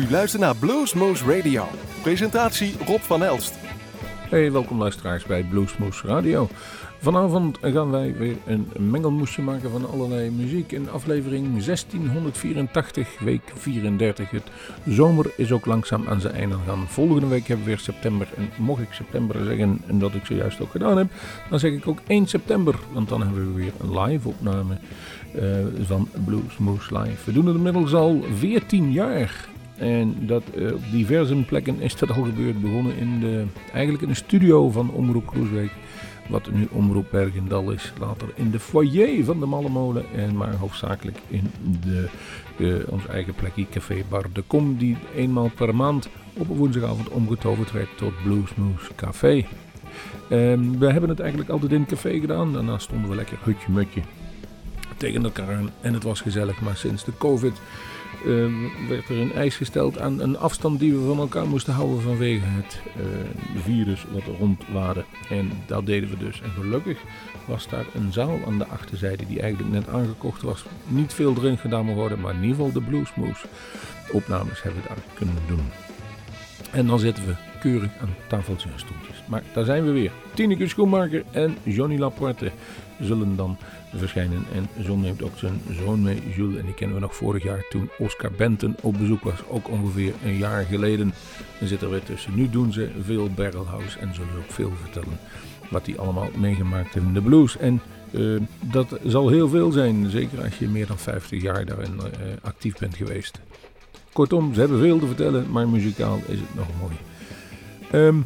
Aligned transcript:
U 0.00 0.10
luistert 0.10 0.42
naar 0.42 0.56
Bluesmoose 0.56 1.36
Radio. 1.36 1.64
Presentatie 2.02 2.74
Rob 2.86 3.00
van 3.00 3.22
Elst. 3.22 3.54
Hey, 4.28 4.52
welkom 4.52 4.78
luisteraars 4.78 5.24
bij 5.24 5.42
Bluesmoose 5.42 6.06
Radio. 6.06 6.48
Vanavond 6.98 7.58
gaan 7.62 7.90
wij 7.90 8.14
weer 8.16 8.36
een 8.46 8.68
mengelmoesje 8.78 9.42
maken 9.42 9.70
van 9.70 9.90
allerlei 9.90 10.30
muziek 10.30 10.72
in 10.72 10.90
aflevering 10.90 11.64
1684, 11.64 13.18
week 13.18 13.42
34. 13.54 14.30
Het 14.30 14.42
zomer 14.86 15.32
is 15.36 15.52
ook 15.52 15.66
langzaam 15.66 16.08
aan 16.08 16.20
zijn 16.20 16.34
einde 16.34 16.56
gaan. 16.66 16.88
Volgende 16.88 17.26
week 17.26 17.46
hebben 17.46 17.66
we 17.66 17.70
weer 17.70 17.80
september. 17.80 18.28
En 18.36 18.50
mocht 18.58 18.82
ik 18.82 18.92
september 18.92 19.44
zeggen, 19.44 19.80
en 19.86 19.98
dat 19.98 20.14
ik 20.14 20.26
zojuist 20.26 20.60
ook 20.60 20.70
gedaan 20.70 20.98
heb, 20.98 21.08
dan 21.50 21.58
zeg 21.58 21.72
ik 21.72 21.86
ook 21.86 21.98
1 22.06 22.26
september. 22.26 22.74
Want 22.92 23.08
dan 23.08 23.22
hebben 23.22 23.54
we 23.54 23.62
weer 23.62 23.72
een 23.80 24.00
live 24.00 24.28
opname 24.28 24.74
uh, 25.34 25.42
van 25.86 26.08
Bluesmoose 26.24 26.98
Live. 26.98 27.24
We 27.24 27.32
doen 27.32 27.46
het 27.46 27.56
inmiddels 27.56 27.94
al 27.94 28.24
14 28.34 28.92
jaar. 28.92 29.48
En 29.80 30.14
dat 30.26 30.42
uh, 30.54 30.72
op 30.72 30.82
diverse 30.90 31.34
plekken 31.34 31.80
is 31.80 31.96
dat 31.96 32.10
al 32.10 32.22
gebeurd. 32.22 32.60
Begonnen 32.60 32.96
in 32.96 33.20
de, 33.20 33.44
eigenlijk 33.72 34.02
in 34.02 34.08
de 34.08 34.14
studio 34.14 34.70
van 34.70 34.90
Omroep 34.90 35.26
Kroesweek. 35.26 35.70
Wat 36.28 36.50
nu 36.50 36.68
Omroep 36.70 37.06
Bergendal 37.10 37.70
is. 37.70 37.92
Later 37.98 38.28
in 38.34 38.50
de 38.50 38.60
foyer 38.60 39.24
van 39.24 39.40
de 39.40 39.46
Mallemolen. 39.46 40.04
En 40.16 40.36
maar 40.36 40.54
hoofdzakelijk 40.54 41.18
in 41.28 41.50
de, 41.80 42.08
de, 42.56 42.84
ons 42.88 43.06
eigen 43.06 43.34
plekje 43.34 43.66
Café 43.70 44.04
Bar 44.08 44.26
de 44.32 44.42
Kom. 44.46 44.76
Die 44.76 44.96
eenmaal 45.16 45.50
per 45.54 45.74
maand 45.74 46.08
op 46.32 46.50
een 46.50 46.56
woensdagavond 46.56 47.08
omgetoverd 47.08 47.72
werd 47.72 47.88
tot 47.96 48.22
Bluesmoose 48.22 48.94
Café. 48.96 49.46
Um, 50.30 50.78
we 50.78 50.90
hebben 50.90 51.10
het 51.10 51.20
eigenlijk 51.20 51.50
altijd 51.50 51.72
in 51.72 51.80
het 51.80 51.88
café 51.88 52.20
gedaan. 52.20 52.52
Daarna 52.52 52.78
stonden 52.78 53.10
we 53.10 53.16
lekker 53.16 53.38
hutje-mutje 53.42 54.00
tegen 54.96 55.24
elkaar 55.24 55.54
aan. 55.54 55.70
En 55.80 55.94
het 55.94 56.02
was 56.02 56.20
gezellig. 56.20 56.60
Maar 56.60 56.76
sinds 56.76 57.04
de 57.04 57.12
covid 57.18 57.60
uh, 58.24 58.46
werd 58.88 59.08
er 59.08 59.20
een 59.20 59.32
eis 59.32 59.56
gesteld 59.56 59.98
aan 59.98 60.20
een 60.20 60.38
afstand 60.38 60.80
die 60.80 60.92
we 60.92 61.06
van 61.06 61.18
elkaar 61.18 61.46
moesten 61.46 61.72
houden 61.72 62.02
vanwege 62.02 62.44
het 62.44 62.80
uh, 62.96 63.04
virus 63.62 64.04
wat 64.12 64.22
er 64.22 64.38
rondwaarde. 64.38 65.04
En 65.28 65.50
dat 65.66 65.86
deden 65.86 66.10
we 66.10 66.16
dus. 66.16 66.40
En 66.40 66.50
gelukkig 66.50 66.98
was 67.46 67.68
daar 67.68 67.86
een 67.94 68.12
zaal 68.12 68.38
aan 68.46 68.58
de 68.58 68.66
achterzijde 68.66 69.26
die 69.26 69.40
eigenlijk 69.40 69.72
net 69.72 69.88
aangekocht 69.88 70.42
was. 70.42 70.64
Niet 70.86 71.14
veel 71.14 71.34
erin 71.36 71.58
gedaan 71.58 71.94
worden, 71.94 72.20
maar 72.20 72.34
in 72.34 72.42
ieder 72.42 72.56
geval 72.56 72.72
de 72.72 72.80
Bluesmoose 72.80 73.46
opnames 74.12 74.62
hebben 74.62 74.82
we 74.82 74.88
daar 74.88 75.04
kunnen 75.14 75.42
doen. 75.48 75.68
En 76.70 76.86
dan 76.86 76.98
zitten 76.98 77.26
we 77.26 77.34
keurig 77.60 77.90
aan 78.00 78.14
tafeltjes 78.28 78.72
en 78.72 78.78
stoeltjes. 78.78 79.22
Maar 79.26 79.42
daar 79.52 79.64
zijn 79.64 79.84
we 79.84 79.90
weer. 79.90 80.12
Tineke 80.34 80.68
Schoenmaker 80.68 81.24
en 81.30 81.56
Johnny 81.62 81.98
Laporte 81.98 82.50
zullen 83.00 83.36
dan 83.36 83.56
verschijnen. 83.94 84.44
En 84.54 84.84
John 84.84 85.00
neemt 85.00 85.22
ook 85.22 85.36
zijn 85.36 85.60
zoon 85.84 86.02
mee, 86.02 86.22
Jules. 86.36 86.56
En 86.56 86.64
die 86.64 86.74
kennen 86.74 86.96
we 86.96 87.02
nog 87.02 87.16
vorig 87.16 87.42
jaar 87.42 87.64
toen 87.68 87.90
Oscar 87.98 88.30
Benton 88.32 88.76
op 88.82 88.98
bezoek 88.98 89.22
was. 89.22 89.46
Ook 89.48 89.68
ongeveer 89.68 90.12
een 90.24 90.36
jaar 90.36 90.64
geleden. 90.64 91.14
En 91.60 91.68
zit 91.68 91.82
er 91.82 91.90
weer 91.90 92.02
tussen. 92.02 92.34
Nu 92.34 92.50
doen 92.50 92.72
ze 92.72 92.90
veel 93.02 93.30
barrelhouse 93.30 93.98
en 93.98 94.14
zullen 94.14 94.36
ook 94.36 94.50
veel 94.50 94.72
vertellen 94.82 95.18
wat 95.70 95.84
die 95.84 95.98
allemaal 95.98 96.28
meegemaakt 96.36 96.94
hebben 96.94 97.14
in 97.14 97.22
de 97.22 97.28
blues. 97.28 97.56
En 97.56 97.80
uh, 98.10 98.40
dat 98.60 98.98
zal 99.04 99.28
heel 99.28 99.48
veel 99.48 99.70
zijn, 99.70 100.10
zeker 100.10 100.42
als 100.42 100.58
je 100.58 100.68
meer 100.68 100.86
dan 100.86 100.98
50 100.98 101.42
jaar 101.42 101.64
daarin 101.64 101.94
uh, 101.96 102.04
actief 102.42 102.78
bent 102.78 102.96
geweest. 102.96 103.40
Kortom, 104.12 104.54
ze 104.54 104.60
hebben 104.60 104.78
veel 104.78 104.98
te 104.98 105.06
vertellen, 105.06 105.50
maar 105.50 105.68
muzikaal 105.68 106.20
is 106.26 106.38
het 106.38 106.54
nog 106.54 106.66
mooi. 106.80 106.94
Um, 108.06 108.24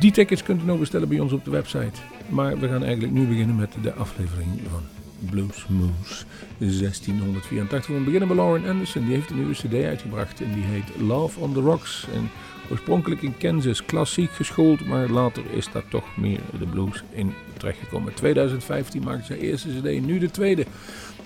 die 0.00 0.12
tickets 0.12 0.42
kunt 0.42 0.62
u 0.62 0.64
nog 0.64 0.78
bestellen 0.78 1.08
bij 1.08 1.20
ons 1.20 1.32
op 1.32 1.44
de 1.44 1.50
website. 1.50 2.00
Maar 2.28 2.58
we 2.58 2.68
gaan 2.68 2.82
eigenlijk 2.82 3.12
nu 3.12 3.26
beginnen 3.26 3.56
met 3.56 3.74
de 3.82 3.92
aflevering 3.92 4.60
van 4.70 4.82
Blues 5.30 5.66
Moose 5.68 6.24
1684. 6.58 7.86
We 7.86 8.02
beginnen 8.02 8.28
bij 8.28 8.36
Lauren 8.36 8.68
Anderson. 8.68 9.04
Die 9.04 9.14
heeft 9.14 9.30
een 9.30 9.36
nieuwe 9.36 9.54
cd 9.54 9.74
uitgebracht 9.84 10.40
en 10.40 10.52
die 10.54 10.62
heet 10.62 11.00
Love 11.00 11.40
on 11.40 11.52
the 11.52 11.60
Rocks. 11.60 12.06
En 12.14 12.30
oorspronkelijk 12.70 13.22
in 13.22 13.36
Kansas, 13.36 13.84
klassiek 13.84 14.30
geschoold, 14.30 14.86
maar 14.86 15.08
later 15.08 15.42
is 15.50 15.68
daar 15.72 15.88
toch 15.88 16.16
meer 16.16 16.40
de 16.58 16.66
blues 16.66 17.02
in 17.10 17.32
terechtgekomen. 17.56 18.14
2015 18.14 19.02
maakte 19.02 19.24
ze 19.24 19.38
eerste 19.38 19.68
cd, 19.68 20.06
nu 20.06 20.18
de 20.18 20.30
tweede. 20.30 20.66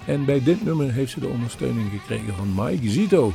En 0.07 0.25
bij 0.25 0.43
dit 0.43 0.65
nummer 0.65 0.93
heeft 0.93 1.13
ze 1.13 1.21
de 1.21 1.29
ondersteuning 1.29 1.91
gekregen 1.91 2.35
van 2.35 2.55
Mike 2.55 2.91
Zito. 2.91 3.33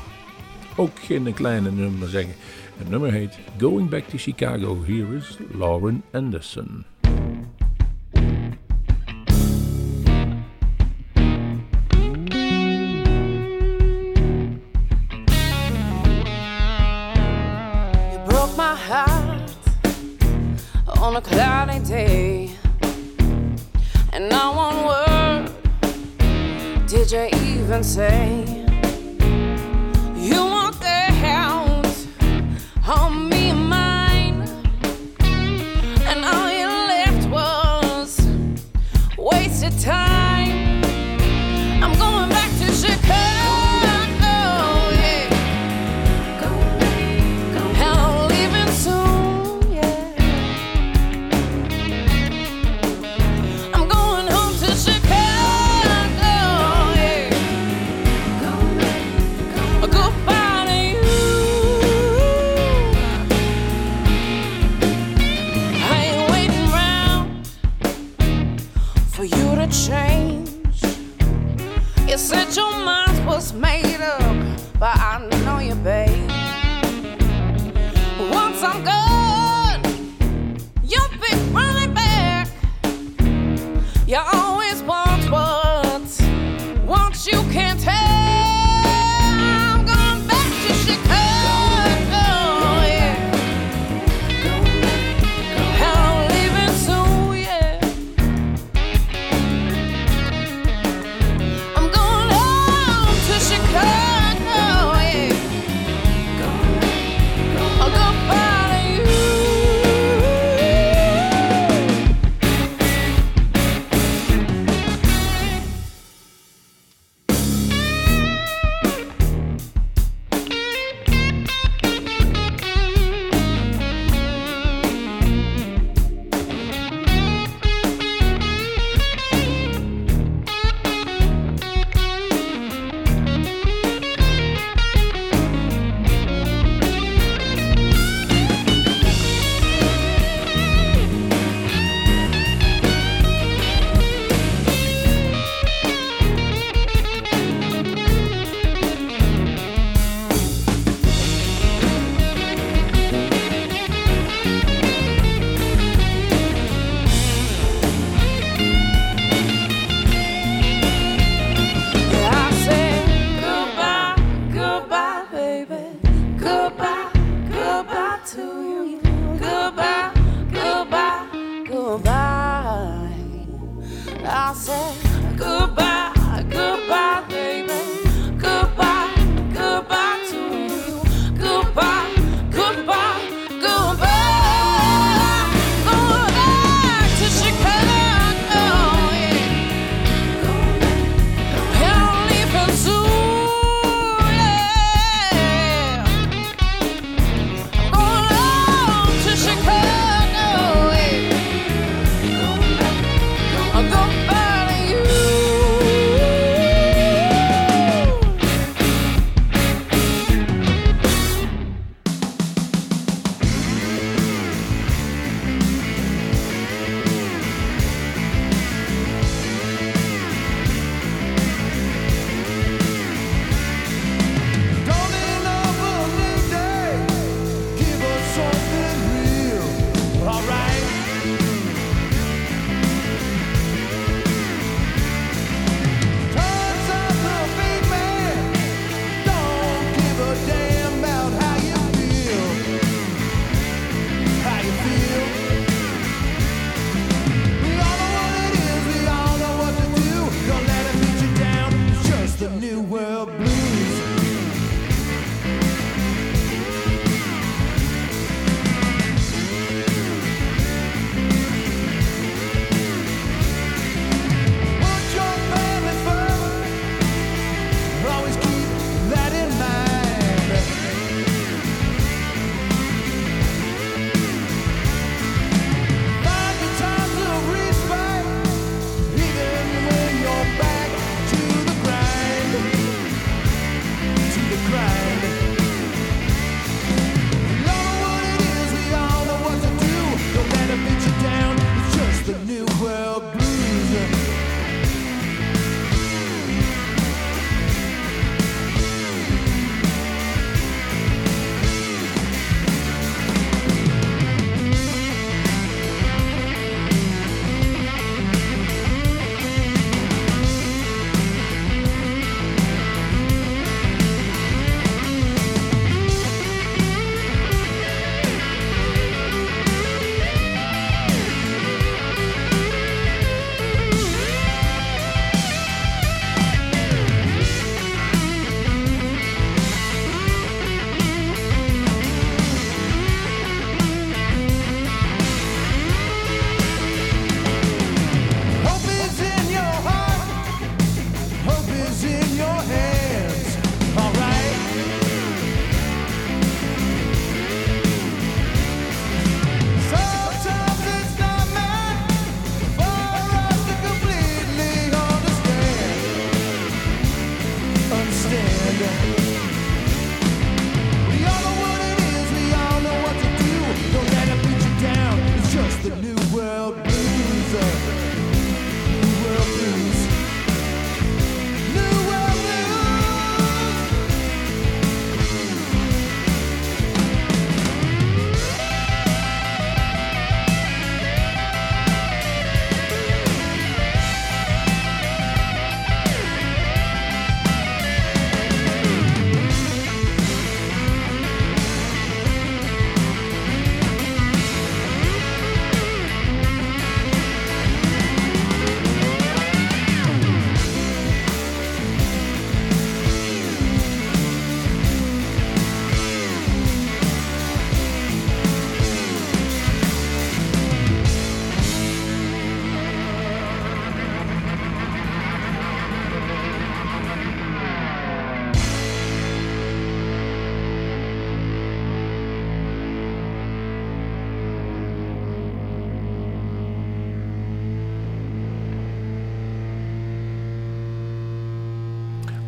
Ook 0.75 0.99
geen 0.99 1.33
kleine 1.33 1.71
nummer 1.71 2.09
zeggen. 2.09 2.33
Het 2.77 2.89
nummer 2.89 3.11
heet 3.11 3.37
Going 3.57 3.89
Back 3.89 4.03
to 4.03 4.17
Chicago. 4.17 4.83
Here 4.85 5.15
is 5.15 5.37
Lauren 5.57 6.03
Anderson. 6.11 6.92
On 21.15 21.17
a 21.17 21.21
cloudy 21.21 21.79
day. 21.85 22.49
And 24.13 24.29
not 24.29 24.55
one 24.55 24.85
word 24.87 25.51
did 26.87 27.11
you 27.11 27.29
even 27.31 27.83
say. 27.83 28.62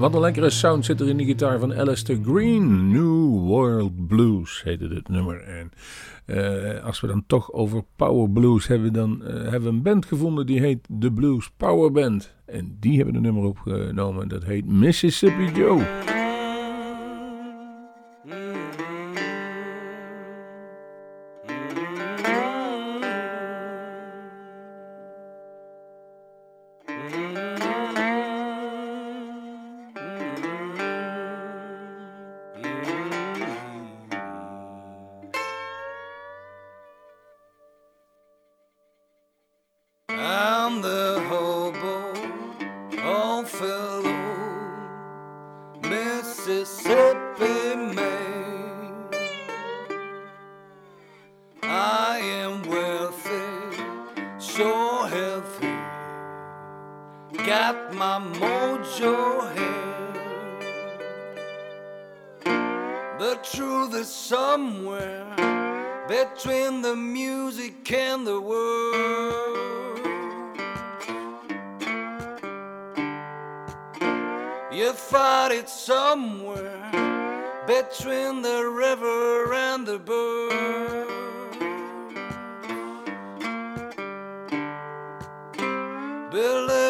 Wat 0.05 0.13
een 0.13 0.19
lekkere 0.19 0.49
sound 0.49 0.85
zit 0.85 0.99
er 1.01 1.07
in 1.07 1.17
de 1.17 1.25
gitaar 1.25 1.59
van 1.59 1.75
Alistair 1.75 2.19
Green. 2.23 2.91
New 2.91 3.47
World 3.47 4.07
Blues 4.07 4.61
heette 4.63 4.87
dit 4.87 5.07
nummer. 5.07 5.41
En 5.41 5.71
eh, 6.25 6.83
als 6.83 6.99
we 6.99 7.07
dan 7.07 7.23
toch 7.27 7.51
over 7.51 7.83
power 7.95 8.29
blues 8.29 8.67
hebben, 8.67 8.93
dan 8.93 9.23
eh, 9.23 9.33
hebben 9.33 9.61
we 9.61 9.69
een 9.69 9.81
band 9.81 10.05
gevonden 10.05 10.45
die 10.45 10.59
heet 10.59 10.87
The 10.99 11.11
Blues 11.11 11.51
Power 11.57 11.91
Band. 11.91 12.33
En 12.45 12.77
die 12.79 12.97
hebben 12.97 13.15
een 13.15 13.21
nummer 13.21 13.43
opgenomen 13.43 14.27
dat 14.27 14.43
heet 14.43 14.65
Mississippi 14.65 15.51
Joe. 15.53 15.83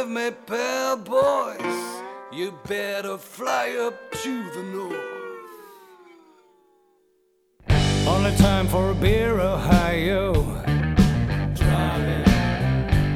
Believe 0.05 0.33
me, 0.33 0.37
pale 0.45 0.97
boys, 0.97 2.03
you 2.31 2.53
better 2.67 3.17
fly 3.17 3.75
up 3.79 3.95
to 4.11 4.49
the 4.51 4.61
north. 4.61 4.95
Only 8.07 8.35
time 8.35 8.67
for 8.67 8.91
a 8.91 8.93
beer, 8.93 9.39
Ohio. 9.39 10.33
Driving 11.55 12.23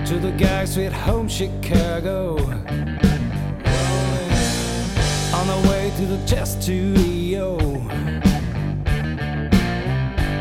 to 0.05 0.17
the 0.19 0.31
guys 0.36 0.74
sweet 0.74 0.91
home, 0.91 1.27
Chicago. 1.27 2.38
On 5.38 5.46
the 5.48 5.67
way 5.69 5.91
to 5.98 6.05
the 6.08 6.19
chess 6.25 6.60
studio. 6.60 7.60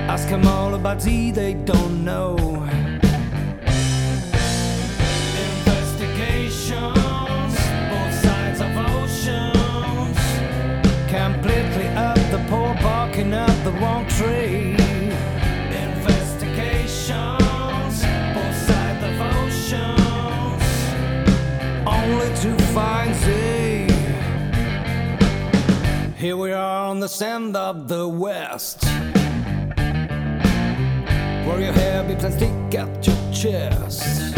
Ask 0.09 0.29
them 0.31 0.47
all 0.47 0.75
about 0.75 1.03
Z, 1.03 1.33
they 1.33 1.53
don't 1.53 2.05
know. 2.05 2.78
Here 26.19 26.37
we 26.37 26.51
are 26.51 26.89
on 26.89 26.99
the 26.99 27.09
sand 27.09 27.57
of 27.57 27.87
the 27.87 28.09
west. 28.09 28.83
Where 31.47 31.61
your 31.61 31.73
hair 31.73 32.03
be 32.03 32.17
plastic 32.17 32.51
at 32.75 33.07
your 33.07 33.17
chest. 33.33 34.35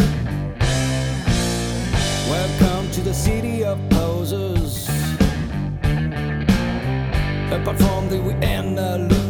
Welcome 2.29 2.91
to 2.91 3.01
the 3.01 3.15
city 3.15 3.65
of 3.65 3.79
posers. 3.89 4.91
Apart 7.51 7.79
from 7.79 8.11
the 8.11 8.21
we 8.27 8.35
and 8.47 8.77
the 8.77 9.30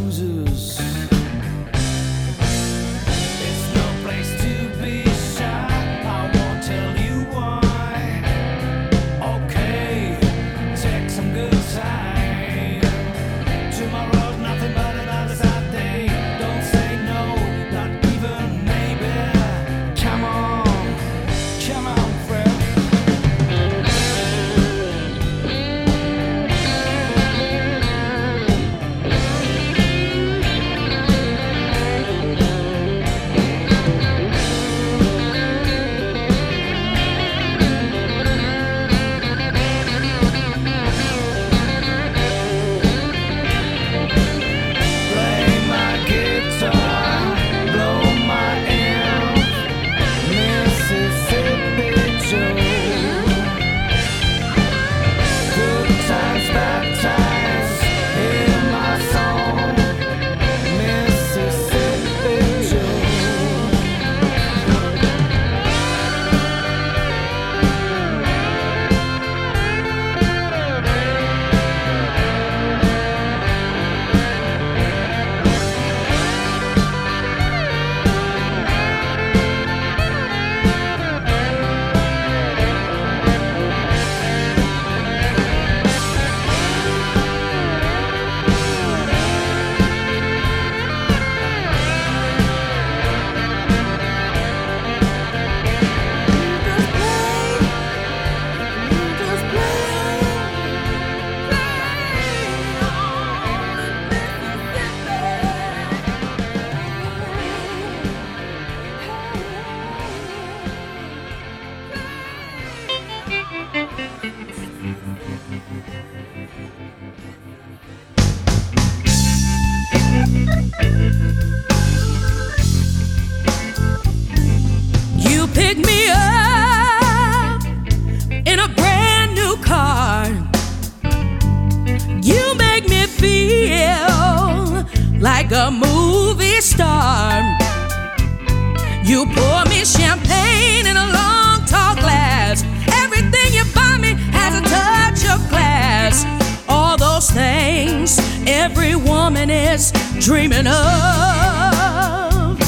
every 148.71 148.95
woman 148.95 149.51
is 149.51 149.93
dreaming 150.21 150.67
of. 150.67 152.59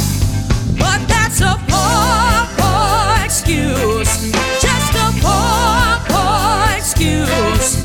But 0.78 1.00
that's 1.06 1.40
a 1.40 1.54
poor, 1.70 2.46
poor 2.58 3.24
excuse. 3.24 4.32
Just 4.60 4.94
a 5.06 5.08
poor, 5.24 5.98
poor 6.10 6.76
excuse. 6.76 7.82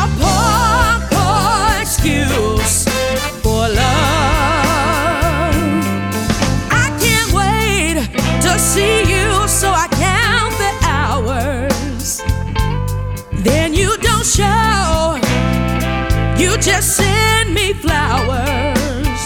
A 0.00 0.02
poor, 0.20 0.84
poor 1.10 1.80
excuse 1.82 2.84
for 3.42 3.64
love. 3.80 4.64
I 6.70 6.86
can't 7.02 7.30
wait 7.40 7.96
to 8.42 8.58
see 8.58 9.00
you 9.12 9.48
so 9.48 9.68
I 9.72 9.86
count 10.06 10.54
the 10.64 10.72
hours. 10.86 12.22
Then 13.32 13.74
you 13.74 13.96
don't 13.98 14.26
show, 14.26 15.18
you 16.38 16.56
just 16.58 17.00
me 17.00 17.09
flowers. 17.80 19.20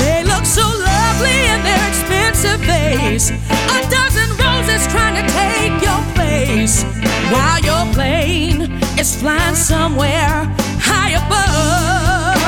They 0.00 0.24
look 0.24 0.44
so 0.44 0.62
lovely 0.62 1.38
in 1.52 1.62
their 1.62 1.88
expensive 1.88 2.60
vase. 2.60 3.30
A 3.30 3.80
dozen 3.90 4.28
roses 4.36 4.86
trying 4.88 5.16
to 5.20 5.24
take 5.32 5.74
your 5.82 6.02
place 6.14 6.84
while 7.32 7.60
your 7.60 7.84
plane 7.92 8.62
is 8.98 9.14
flying 9.20 9.54
somewhere 9.54 10.46
high 10.80 11.12
above. 11.22 12.38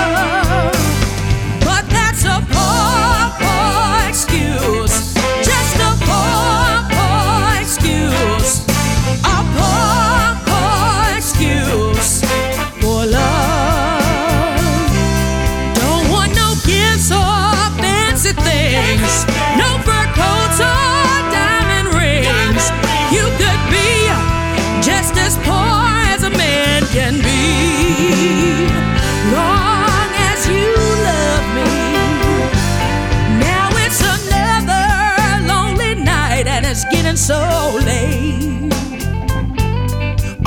But 1.64 1.84
that's 1.88 2.24
a 2.24 2.40
poor, 2.54 3.30
poor 3.40 4.08
excuse. 4.08 5.09
So 37.30 37.78
late. 37.86 38.72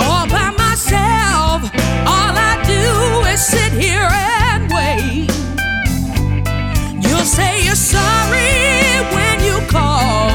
All 0.04 0.28
by 0.28 0.50
myself, 0.66 1.60
all 2.14 2.34
I 2.52 2.54
do 2.76 2.84
is 3.32 3.40
sit 3.56 3.72
here 3.72 4.10
and 4.12 4.64
wait. 4.78 5.32
You'll 7.04 7.30
say 7.38 7.64
you're 7.64 7.84
sorry 7.98 8.52
when 9.16 9.36
you 9.48 9.66
call. 9.76 10.28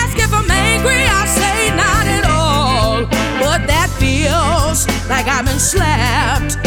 Ask 0.00 0.16
if 0.26 0.32
I'm 0.32 0.50
angry, 0.50 1.02
I 1.20 1.22
say 1.40 1.58
not 1.82 2.06
at 2.18 2.24
all. 2.40 3.04
But 3.44 3.66
that 3.72 3.88
feels 4.02 4.88
like 5.10 5.26
I've 5.26 5.44
been 5.44 5.60
slapped 5.60 6.63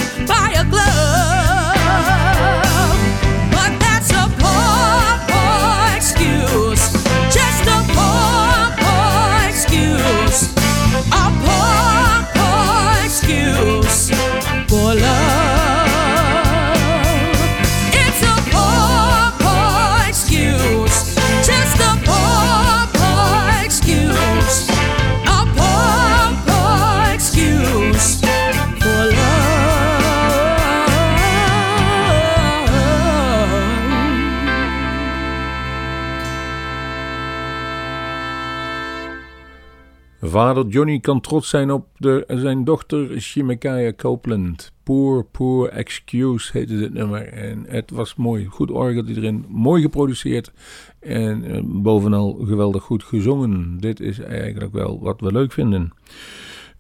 Johnny 40.68 41.00
kan 41.00 41.22
trots 41.22 41.50
zijn 41.50 41.72
op 41.72 41.88
de, 41.98 42.24
zijn 42.28 42.64
dochter 42.64 43.22
Shimekaya 43.22 43.94
Copeland. 43.94 44.72
Poor, 44.84 45.26
poor 45.26 45.68
excuse 45.68 46.52
heette 46.52 46.78
dit 46.78 46.94
nummer. 46.94 47.28
En 47.28 47.66
het 47.68 47.92
was 47.92 48.16
mooi. 48.16 48.46
Goed 48.46 48.72
orgel 48.72 49.06
erin. 49.06 49.46
Mooi 49.48 49.82
geproduceerd. 49.82 50.52
En 51.00 51.44
eh, 51.44 51.62
bovenal 51.64 52.34
geweldig 52.34 52.84
goed 52.84 53.04
gezongen. 53.04 53.78
Dit 53.80 54.00
is 54.00 54.20
eigenlijk 54.20 54.74
wel 54.74 55.00
wat 55.02 55.22
we 55.22 55.32
leuk 55.32 55.52
vinden. 55.52 55.92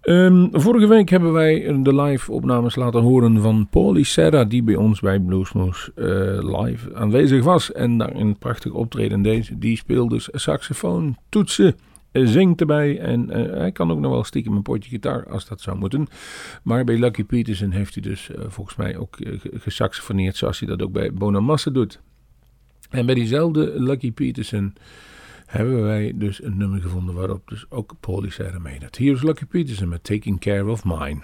Um, 0.02 0.50
vorige 0.52 0.88
week 0.88 1.10
hebben 1.10 1.34
wij 1.34 1.82
de 1.84 1.96
live 1.96 2.32
opnames 2.32 2.76
laten 2.76 3.02
horen 3.02 3.42
van 3.42 3.68
Paulie 3.70 4.04
Serra, 4.04 4.44
die 4.44 4.64
bij 4.64 4.76
ons 4.76 5.00
bij 5.00 5.20
Bluesmoes 5.20 5.90
uh, 5.96 6.06
live 6.62 6.96
aanwezig 6.96 7.44
was 7.44 7.72
en 7.72 7.98
daar 7.98 8.16
een 8.16 8.38
prachtig 8.38 8.72
optreden 8.72 9.22
deed. 9.22 9.52
Die 9.62 9.78
speelde 9.78 10.16
dus 10.16 10.30
saxofoon, 10.32 11.18
toetsen, 11.30 11.76
zingt 12.26 12.60
erbij 12.60 13.00
en 13.00 13.30
uh, 13.30 13.54
hij 13.54 13.72
kan 13.72 13.92
ook 13.92 14.00
nog 14.00 14.12
wel 14.12 14.24
stiekem 14.24 14.56
een 14.56 14.62
potje 14.62 14.90
gitaar 14.90 15.30
als 15.30 15.48
dat 15.48 15.62
zou 15.62 15.78
moeten. 15.78 16.08
Maar 16.64 16.84
bij 16.84 16.98
Lucky 16.98 17.24
Peterson 17.24 17.72
heeft 17.72 17.94
hij 17.94 18.04
dus 18.04 18.30
uh, 18.30 18.36
volgens 18.48 18.76
mij 18.76 18.98
ook 18.98 19.18
gesaxofoneerd 19.54 20.36
zoals 20.36 20.60
hij 20.60 20.68
dat 20.68 20.82
ook 20.82 20.92
bij 20.92 21.14
Bonamassa 21.14 21.72
doet. 21.72 22.00
En 22.90 23.06
bij 23.06 23.16
diezelfde 23.16 23.74
Lucky 23.82 24.12
Peterson 24.12 24.74
hebben 25.46 25.84
wij 25.84 26.14
dus 26.16 26.44
een 26.44 26.58
nummer 26.58 26.82
gevonden 26.82 27.16
waarop 27.16 27.48
dus 27.48 27.66
ook 27.70 27.96
Serra 28.28 28.60
meedoet. 28.60 28.96
Hier 28.96 29.14
is 29.14 29.24
Lucky 29.24 29.46
Peterson 29.46 29.90
met 29.90 30.04
Taking 30.04 30.40
Care 30.40 30.70
of 30.70 30.84
Mine. 30.84 31.22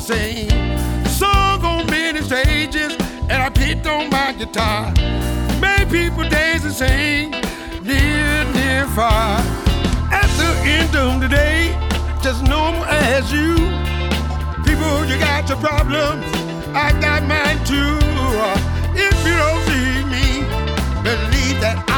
Sing. 0.00 0.48
Song 1.06 1.64
on 1.64 1.86
many 1.86 2.22
stages, 2.22 2.96
and 3.28 3.42
I 3.42 3.50
picked 3.50 3.86
on 3.86 4.10
my 4.10 4.32
guitar. 4.32 4.92
Made 5.60 5.88
people 5.90 6.28
dance 6.28 6.64
and 6.64 6.72
sing, 6.72 7.30
near, 7.82 8.44
near, 8.52 8.86
far. 8.88 9.38
At 10.10 10.28
the 10.40 10.50
end 10.64 10.96
of 10.96 11.20
the 11.20 11.28
day, 11.28 11.76
just 12.22 12.42
normal 12.44 12.84
as 12.84 13.32
you. 13.32 13.54
People, 14.64 15.04
you 15.04 15.18
got 15.18 15.48
your 15.48 15.58
problems, 15.58 16.24
I 16.74 16.92
got 17.00 17.22
mine 17.24 17.62
too. 17.64 17.98
If 18.94 19.16
you 19.26 19.34
don't 19.36 19.62
see 19.68 20.04
me, 20.14 20.42
believe 21.04 21.60
that 21.60 21.89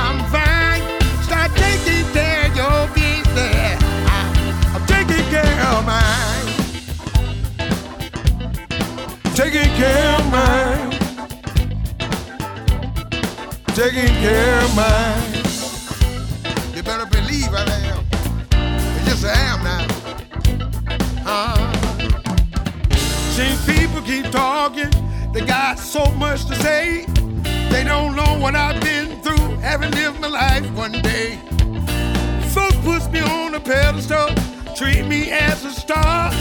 taking 9.35 9.71
care 9.77 10.19
of 10.19 10.31
mine. 10.31 10.91
Taking 13.75 14.15
care 14.21 14.61
of 14.65 14.77
mine. 14.77 15.33
You 16.75 16.83
better 16.83 17.07
believe 17.07 17.53
I 17.53 17.63
am. 17.63 17.93
I 19.25 19.35
am 19.35 19.63
now. 19.63 19.87
Uh, 21.25 21.73
seen 23.31 23.57
people 23.65 24.03
keep 24.03 24.29
talking, 24.33 24.91
they 25.33 25.43
got 25.47 25.79
so 25.79 26.05
much 26.13 26.45
to 26.47 26.57
say. 26.57 27.07
They 27.71 27.85
don't 27.85 28.17
know 28.17 28.37
what 28.39 28.57
I've 28.57 28.81
been 28.83 29.23
through, 29.23 29.57
haven't 29.59 29.95
lived 29.95 30.21
my 30.21 30.29
life 30.29 30.69
one 30.73 30.93
day. 31.03 31.39
Folks 32.53 32.77
push 32.79 33.07
me 33.13 33.21
on 33.21 33.55
a 33.55 33.61
pedestal, 33.61 34.29
treat 34.75 35.07
me 35.07 35.31
as 35.31 35.65
a 35.65 35.71
star. 35.71 36.33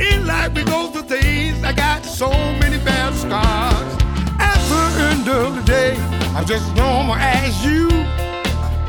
In 0.00 0.26
life 0.26 0.54
we 0.54 0.64
go 0.64 0.90
through 0.90 1.02
things. 1.02 1.62
I 1.62 1.74
got 1.74 2.04
so 2.06 2.30
many 2.58 2.78
bad 2.78 3.12
scars. 3.14 3.92
At 4.40 4.58
the 4.70 4.82
end 5.10 5.28
of 5.28 5.56
the 5.56 5.62
day, 5.62 5.94
I'm 6.34 6.46
just 6.46 6.74
normal 6.74 7.16
as 7.16 7.62
you. 7.62 7.88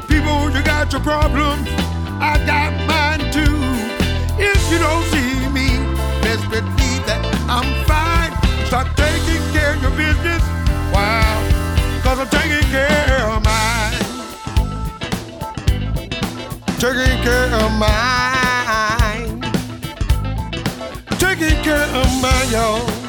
People, 0.08 0.50
you 0.56 0.63
got 0.63 0.91
your 0.93 1.02
problems. 1.02 1.67
I 2.24 2.39
got 2.45 2.71
mine 2.88 3.30
too. 3.30 3.60
If 4.39 4.62
you 4.71 4.80
don't 4.80 5.04
see 5.12 5.50
me, 5.52 5.67
best 6.24 6.47
believe 6.50 7.04
that 7.06 7.19
I'm 7.50 7.67
fine. 7.91 8.32
Start 8.67 8.88
taking 8.95 9.43
care 9.52 9.76
of 9.76 9.82
your 9.82 9.91
business. 9.91 10.41
Wow, 10.93 11.36
cause 12.04 12.19
I'm 12.19 12.30
taking 12.30 12.67
care 12.71 13.28
of 13.28 13.43
mine. 13.43 14.00
Taking 16.80 17.24
care 17.24 17.54
of 17.54 17.71
mine 17.78 18.40
America 21.63 21.97
of 22.00 22.21
my 22.21 22.56
own. 22.56 23.00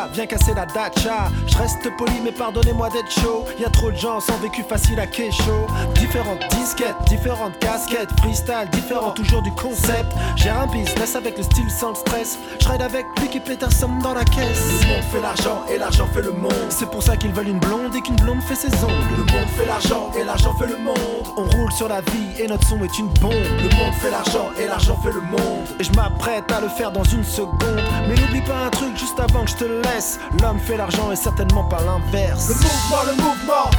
PHA, 0.00 0.08
viens 0.12 0.26
casser 0.26 0.54
la 0.54 0.66
dacha. 0.66 1.28
Je 1.46 1.58
reste 1.58 1.96
poli, 1.96 2.20
mais 2.22 2.32
pardonnez-moi 2.32 2.88
d'être 2.90 3.10
chaud. 3.10 3.44
Y 3.58 3.64
a 3.64 3.70
trop 3.70 3.90
de 3.90 3.96
gens 3.96 4.20
sans 4.20 4.36
vécu 4.38 4.62
facile 4.62 4.98
à 5.00 5.06
chaud 5.06 5.66
Différentes 5.94 6.42
disquettes, 6.50 6.96
différentes 7.08 7.58
casquettes, 7.58 8.10
freestyle, 8.20 8.68
différent 8.72 9.10
toujours 9.10 9.42
du 9.42 9.50
concept. 9.52 10.12
J'ai 10.36 10.50
un 10.50 10.66
business 10.66 11.16
avec 11.16 11.36
le 11.36 11.42
style 11.42 11.70
sans 11.70 11.90
le 11.90 11.94
stress. 11.96 12.38
Je 12.60 12.68
avec 12.68 13.04
qui 13.30 13.38
pète 13.38 13.62
un 13.62 13.70
somme 13.70 14.00
dans 14.02 14.12
la 14.12 14.24
caisse. 14.24 14.82
Le 14.82 14.88
monde 14.88 15.04
fait 15.12 15.20
l'argent 15.20 15.62
et 15.72 15.78
l'argent 15.78 16.06
fait 16.12 16.22
le 16.22 16.32
monde. 16.32 16.52
C'est 16.68 16.90
pour 16.90 17.02
ça 17.02 17.16
qu'ils 17.16 17.32
veulent 17.32 17.48
une 17.48 17.60
blonde 17.60 17.94
et 17.94 18.00
qu'une 18.00 18.16
blonde 18.16 18.42
fait 18.42 18.56
ses 18.56 18.72
ongles. 18.82 18.92
Le 19.16 19.24
monde 19.32 19.48
fait 19.56 19.66
l'argent 19.66 20.10
et 20.18 20.24
l'argent 20.24 20.52
fait 20.54 20.66
le 20.66 20.76
monde. 20.76 20.96
On 21.36 21.44
roule 21.44 21.72
sur 21.72 21.88
la 21.88 22.00
vie 22.00 22.42
et 22.42 22.48
notre 22.48 22.66
son 22.66 22.82
est 22.82 22.98
une 22.98 23.08
bombe. 23.20 23.32
Le 23.32 23.76
monde 23.76 23.94
fait 24.00 24.10
l'argent 24.10 24.50
et 24.58 24.66
l'argent 24.66 24.98
fait 25.02 25.12
le 25.12 25.20
monde. 25.20 25.64
Et 25.78 25.84
je 25.84 25.92
m'apprête 25.92 26.50
à 26.50 26.60
le 26.60 26.68
faire 26.68 26.90
dans 26.90 27.04
une 27.04 27.22
seconde. 27.22 27.60
Mais 28.08 28.14
n'oublie 28.16 28.42
pas 28.42 28.66
un 28.66 28.70
truc 28.70 28.96
juste 28.96 29.20
avant 29.20 29.44
que 29.44 29.50
je 29.50 29.56
te 29.56 29.64
laisse. 29.64 30.18
L'homme 30.42 30.58
fait 30.58 30.76
l'argent 30.76 31.12
et 31.12 31.16
certainement 31.16 31.64
pas 31.64 31.80
l'inverse. 31.82 32.48
Le 32.48 32.54
mouvement, 32.54 33.02
le 33.06 33.22
mouvement. 33.22 33.70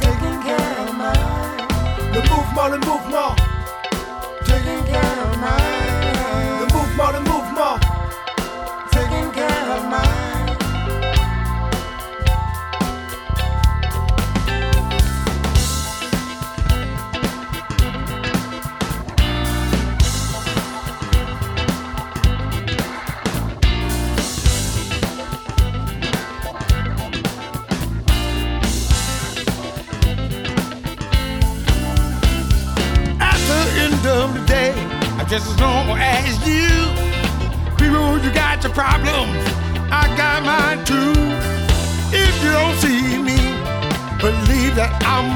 Taking 0.00 0.40
care 0.44 0.88
of 0.88 0.92
mine. 0.96 2.14
Le 2.14 2.20
mouvement, 2.28 2.68
le 2.68 2.78
mouvement. 2.78 3.36
Taking 4.44 4.84
care 4.90 5.24
of 5.24 5.36
mine. 5.36 5.79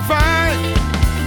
fine. 0.09 0.75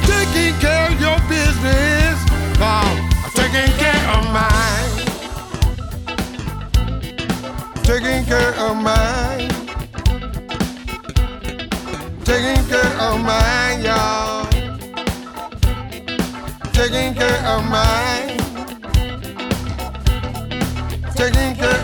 Taking 0.05 0.53
care 0.59 0.91
of 0.91 0.99
your 1.01 1.19
business. 1.27 2.17
Now 2.59 2.81
I'm 2.85 3.31
taking 3.39 3.71
care 3.81 4.03
of 4.15 4.23
mine. 4.37 4.95
Taking 7.83 8.25
care 8.25 8.53
of 8.65 8.75
mine. 8.77 9.49
Taking 12.25 12.63
care 12.71 12.93
of 13.07 13.15
mine, 13.21 13.81
y'all. 13.87 14.45
Taking 16.73 17.13
care 17.15 17.41
of 17.53 17.61
mine. 17.75 18.37
Taking 21.15 21.55
care 21.55 21.76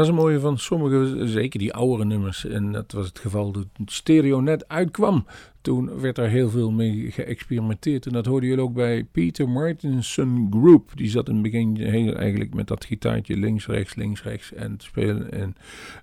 Dat 0.00 0.08
is 0.08 0.14
een 0.14 0.20
mooie 0.24 0.40
van 0.40 0.58
sommige, 0.58 1.26
zeker 1.26 1.58
die 1.58 1.72
oudere 1.72 2.04
nummers. 2.04 2.44
En 2.44 2.72
dat 2.72 2.92
was 2.92 3.06
het 3.06 3.18
geval 3.18 3.50
toen 3.50 3.68
stereo 3.86 4.40
net 4.40 4.68
uitkwam. 4.68 5.26
Toen 5.60 6.00
werd 6.00 6.18
er 6.18 6.28
heel 6.28 6.50
veel 6.50 6.70
mee 6.70 7.10
geëxperimenteerd. 7.10 8.06
En 8.06 8.12
dat 8.12 8.26
hoorden 8.26 8.48
jullie 8.48 8.64
ook 8.64 8.74
bij 8.74 9.04
Peter 9.04 9.48
Martinson 9.48 10.46
Group. 10.50 10.90
Die 10.94 11.08
zat 11.08 11.28
in 11.28 11.34
het 11.34 11.42
begin 11.42 11.76
heel, 11.76 12.14
eigenlijk 12.14 12.54
met 12.54 12.66
dat 12.66 12.84
gitaartje 12.84 13.36
links, 13.36 13.66
rechts, 13.66 13.94
links, 13.94 14.22
rechts 14.22 14.52
en 14.52 14.76
te 14.76 14.84
spelen. 14.84 15.32
En 15.32 15.54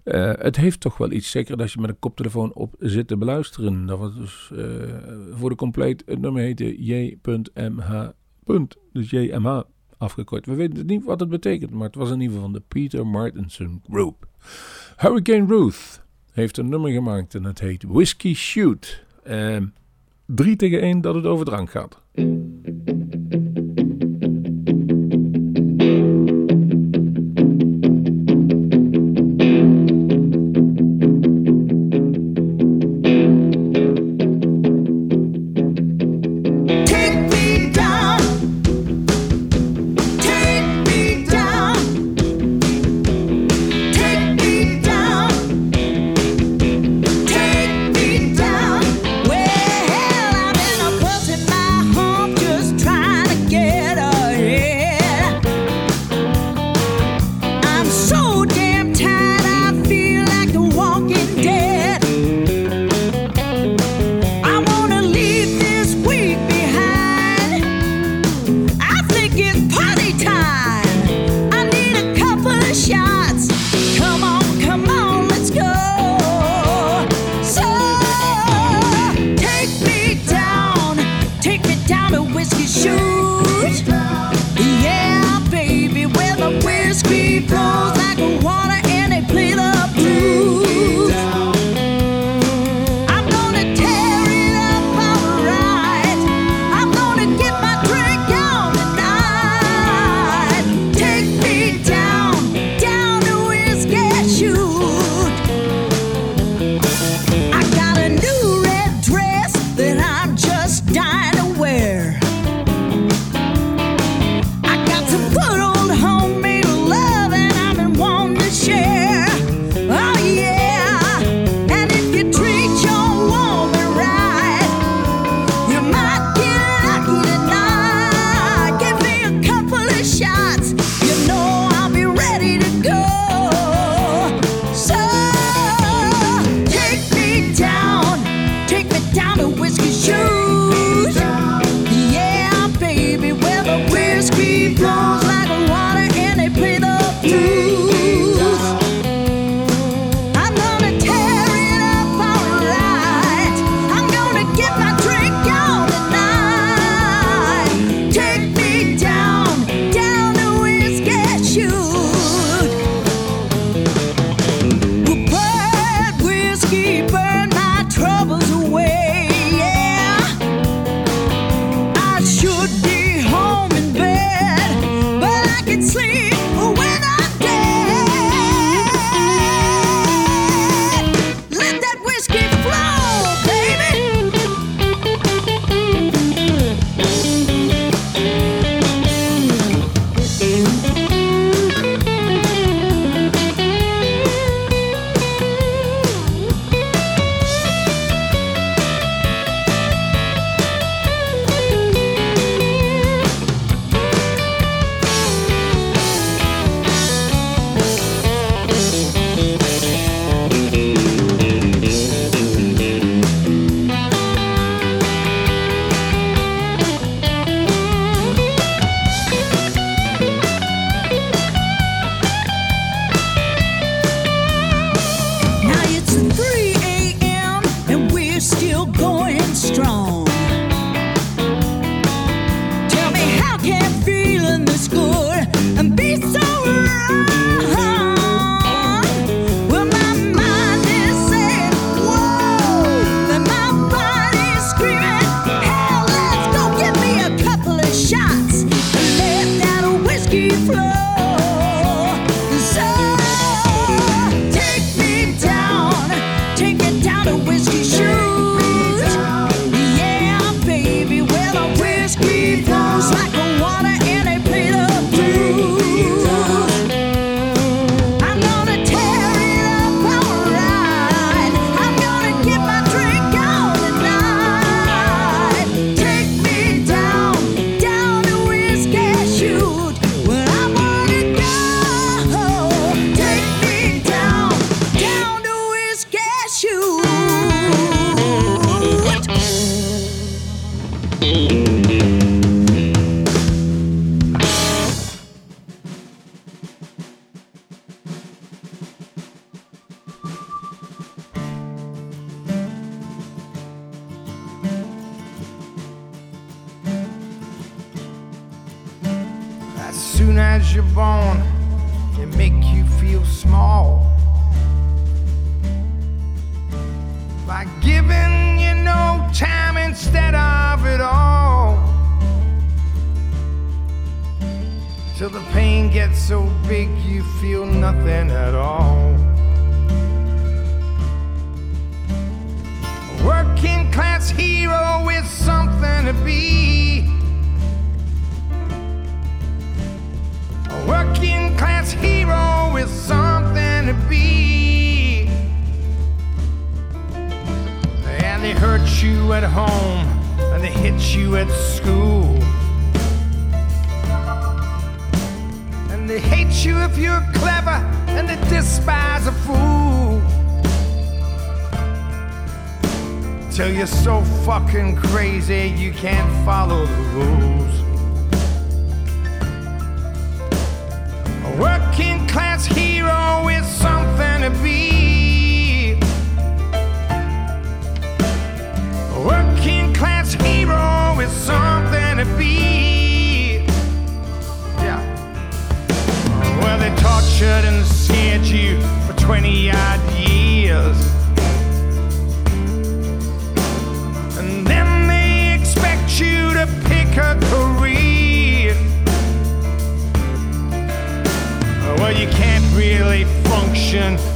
uh, 0.04 0.34
het 0.38 0.56
heeft 0.56 0.80
toch 0.80 0.98
wel 0.98 1.12
iets, 1.12 1.32
zeker 1.32 1.58
als 1.58 1.74
je 1.74 1.82
met 1.82 1.90
een 1.90 2.00
koptelefoon 2.00 2.54
op 2.54 2.76
zit 2.80 3.08
te 3.08 3.18
beluisteren. 3.18 3.86
Dat 3.86 4.00
was 4.00 4.16
dus 4.16 4.52
uh, 4.54 4.66
voor 5.32 5.50
de 5.50 5.56
compleet, 5.56 6.04
het 6.06 6.20
nummer 6.20 6.42
heette 6.42 6.84
J.mh. 6.84 8.10
Dus 8.92 9.10
JMH 9.10 9.62
afgekort. 9.98 10.46
We 10.46 10.54
weten 10.54 10.86
niet 10.86 11.04
wat 11.04 11.20
het 11.20 11.30
betekent, 11.30 11.72
maar 11.72 11.88
het 11.88 11.96
was 11.96 12.12
in 12.12 12.20
ieder 12.20 12.36
geval 12.36 12.42
van 12.42 12.54
de 12.54 12.64
Peter 12.68 13.08
Martinson 13.08 13.82
Group. 13.90 14.28
Hurricane 14.98 15.46
Ruth 15.46 16.06
heeft 16.32 16.58
een 16.58 16.70
nummer 16.70 16.92
gemaakt 16.92 17.36
en 17.36 17.44
het 17.44 17.60
heet 17.60 17.84
Whiskey 17.84 18.34
Shoot. 18.34 19.06
Uh, 19.28 19.58
3 20.26 20.56
tegen 20.56 20.82
1 20.82 21.02
dat 21.02 21.16
het 21.16 21.26
over 21.26 21.46
drank 21.46 21.70
gaat. 21.70 22.02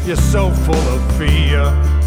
You're 0.06 0.16
so 0.16 0.52
full 0.52 0.76
of 0.76 1.18
fear. 1.18 2.01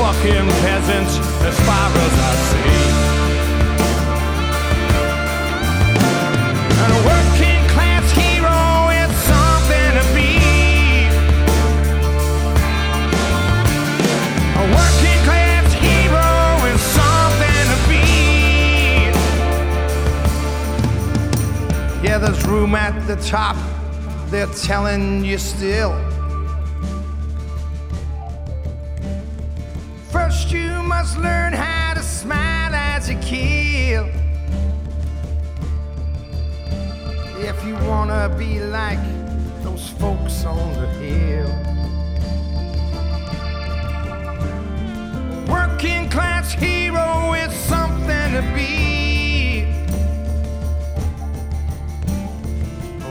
Fucking 0.00 0.48
peasants 0.64 1.14
as 1.44 1.56
far 1.68 1.90
as 2.06 2.14
I 2.28 2.34
see. 2.48 2.80
And 6.82 6.90
a 6.98 7.00
working 7.12 7.62
class 7.74 8.06
hero 8.22 8.60
is 9.02 9.12
something 9.28 9.90
to 9.98 10.04
be. 10.16 10.32
A 14.56 14.64
working 14.78 15.20
class 15.28 15.68
hero 15.84 16.30
is 16.72 16.80
something 16.98 17.64
to 17.72 17.78
be. 17.90 18.08
Yeah, 22.06 22.16
there's 22.16 22.42
room 22.46 22.74
at 22.74 22.94
the 23.06 23.16
top, 23.16 23.56
they're 24.30 24.54
telling 24.64 25.22
you 25.26 25.36
still. 25.36 26.09
You 33.10 33.18
kill. 33.18 34.06
If 37.38 37.64
you 37.66 37.74
wanna 37.88 38.32
be 38.38 38.60
like 38.60 39.00
those 39.62 39.88
folks 39.98 40.44
on 40.44 40.72
the 40.74 40.86
hill. 41.00 41.50
Working 45.48 46.08
class 46.08 46.52
hero 46.52 47.32
is 47.34 47.52
something 47.52 48.32
to 48.36 48.42
be. 48.54 49.66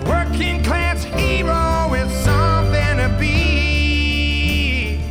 Working 0.07 0.63
class 0.63 1.03
hero 1.03 1.93
is 1.93 2.11
something 2.23 2.97
to 2.97 3.09
be. 3.19 5.01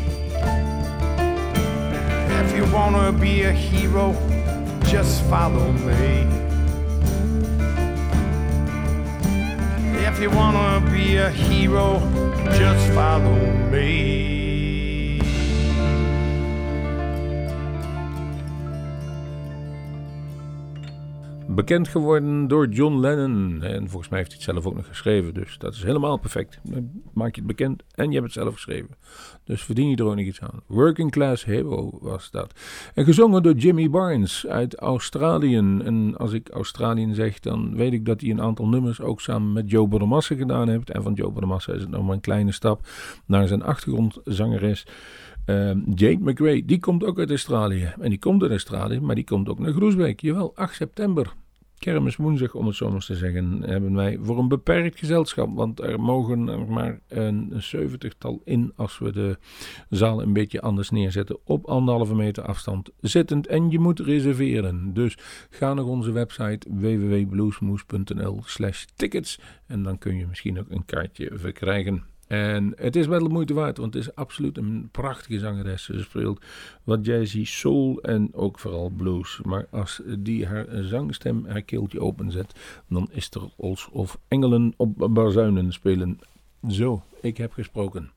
If 2.41 2.57
you 2.57 2.64
wanna 2.72 3.12
be 3.12 3.43
a 3.43 3.53
hero, 3.53 4.14
just 4.91 5.22
follow 5.24 5.70
me. 5.72 6.26
If 10.07 10.18
you 10.18 10.30
wanna 10.30 10.80
be 10.91 11.16
a 11.16 11.28
hero, 11.28 12.01
just 12.57 12.91
follow 12.95 13.36
me. 13.70 14.48
Bekend 21.59 21.89
geworden 21.89 22.49
door 22.49 22.69
John 22.69 22.99
Lennon. 22.99 23.63
En 23.63 23.89
volgens 23.89 24.09
mij 24.09 24.19
heeft 24.19 24.33
hij 24.33 24.41
het 24.41 24.51
zelf 24.51 24.67
ook 24.67 24.75
nog 24.75 24.87
geschreven. 24.87 25.35
Dus 25.35 25.59
dat 25.59 25.75
is 25.75 25.83
helemaal 25.83 26.17
perfect. 26.17 26.59
Dan 26.63 26.91
Maak 27.13 27.35
je 27.35 27.41
het 27.41 27.47
bekend 27.47 27.83
en 27.95 28.07
je 28.07 28.13
hebt 28.13 28.25
het 28.25 28.33
zelf 28.33 28.55
geschreven. 28.55 28.89
Dus 29.45 29.63
verdien 29.63 29.89
je 29.89 29.97
er 29.97 30.05
ook 30.05 30.15
nog 30.15 30.25
iets 30.25 30.41
aan. 30.41 30.63
Working 30.67 31.11
Class 31.11 31.45
Hero 31.45 31.99
was 32.01 32.31
dat. 32.31 32.53
En 32.95 33.05
gezongen 33.05 33.43
door 33.43 33.55
Jimmy 33.55 33.91
Barnes 33.91 34.47
uit 34.47 34.77
Australië. 34.77 35.57
En 35.57 36.15
als 36.17 36.33
ik 36.33 36.49
Australië 36.49 37.15
zeg, 37.15 37.41
dan 37.41 37.77
weet 37.77 37.93
ik 37.93 38.05
dat 38.05 38.21
hij 38.21 38.31
een 38.31 38.43
aantal 38.43 38.69
nummers 38.69 39.01
ook 39.01 39.21
samen 39.21 39.53
met 39.53 39.71
Joe 39.71 39.89
Bonamassa 39.89 40.35
gedaan 40.35 40.69
heeft. 40.69 40.91
En 40.91 41.03
van 41.03 41.13
Joe 41.13 41.31
Bonamassa 41.31 41.73
is 41.73 41.81
het 41.81 41.91
nog 41.91 42.05
maar 42.05 42.15
een 42.15 42.21
kleine 42.21 42.53
stap 42.53 42.87
naar 43.27 43.49
zijn 43.49 43.63
achtergrondzangeres. 43.63 44.87
Ehm, 45.45 45.79
Jade 45.95 46.31
McRae, 46.31 46.65
die 46.65 46.81
komt 46.81 47.05
ook 47.05 47.19
uit 47.19 47.31
Australië. 47.31 47.93
En 48.01 48.09
die 48.09 48.19
komt 48.19 48.43
uit 48.43 48.51
Australië, 48.51 49.01
maar 49.01 49.15
die 49.15 49.25
komt 49.25 49.49
ook 49.49 49.59
naar 49.59 49.73
Groesbeek. 49.73 50.21
Jawel, 50.21 50.53
8 50.55 50.75
september. 50.75 51.35
Kermiswoensdag, 51.79 52.55
om 52.55 52.66
het 52.66 52.76
zo 52.76 52.91
maar 52.91 53.01
te 53.01 53.16
zeggen, 53.16 53.62
hebben 53.62 53.95
wij 53.95 54.18
voor 54.22 54.39
een 54.39 54.49
beperkt 54.49 54.99
gezelschap. 54.99 55.55
Want 55.55 55.81
er 55.81 56.01
mogen 56.01 56.49
er 56.49 56.66
maar 56.66 57.01
een 57.09 57.53
zeventigtal 57.57 58.41
in 58.45 58.72
als 58.76 58.99
we 58.99 59.12
de 59.12 59.39
zaal 59.91 60.22
een 60.22 60.33
beetje 60.33 60.61
anders 60.61 60.91
neerzetten. 60.91 61.39
Op 61.45 61.66
anderhalve 61.66 62.14
meter 62.14 62.45
afstand 62.45 62.91
zittend. 63.01 63.47
En 63.47 63.70
je 63.70 63.79
moet 63.79 64.01
reserveren. 64.01 64.95
Dus 64.95 65.18
ga 65.51 65.74
naar 65.74 65.85
onze 65.85 66.12
website 66.12 66.66
www.bluesmoes.nl 66.70 68.43
slash 68.45 68.85
tickets. 68.97 69.41
En 69.66 69.83
dan 69.83 69.99
kun 69.99 70.16
je 70.16 70.26
misschien 70.26 70.59
ook 70.59 70.70
een 70.70 70.85
kaartje 70.85 71.31
verkrijgen. 71.35 72.05
En 72.29 72.72
het 72.76 72.97
is 72.97 73.07
wel 73.07 73.22
de 73.22 73.29
moeite 73.29 73.55
waard, 73.55 73.79
want 73.79 73.95
het 73.95 74.03
is 74.03 74.14
absoluut 74.14 74.57
een 74.57 74.89
prachtige 74.93 75.39
zangeres. 75.39 75.85
Ze 75.85 76.03
speelt 76.03 76.45
wat 76.85 77.05
jazzy, 77.05 77.45
soul 77.45 78.01
en 78.01 78.29
ook 78.33 78.59
vooral 78.59 78.89
blues. 78.89 79.41
Maar 79.43 79.66
als 79.70 80.01
die 80.18 80.47
haar 80.47 80.66
zangstem, 80.70 81.47
haar 81.47 81.62
keeltje 81.62 82.01
openzet, 82.01 82.55
dan 82.89 83.09
is 83.12 83.31
er 83.31 83.43
alsof 83.57 84.18
engelen 84.29 84.74
op 84.76 85.09
bazuinen 85.11 85.72
spelen. 85.72 86.18
Zo, 86.68 87.03
ik 87.20 87.37
heb 87.37 87.53
gesproken. 87.53 88.11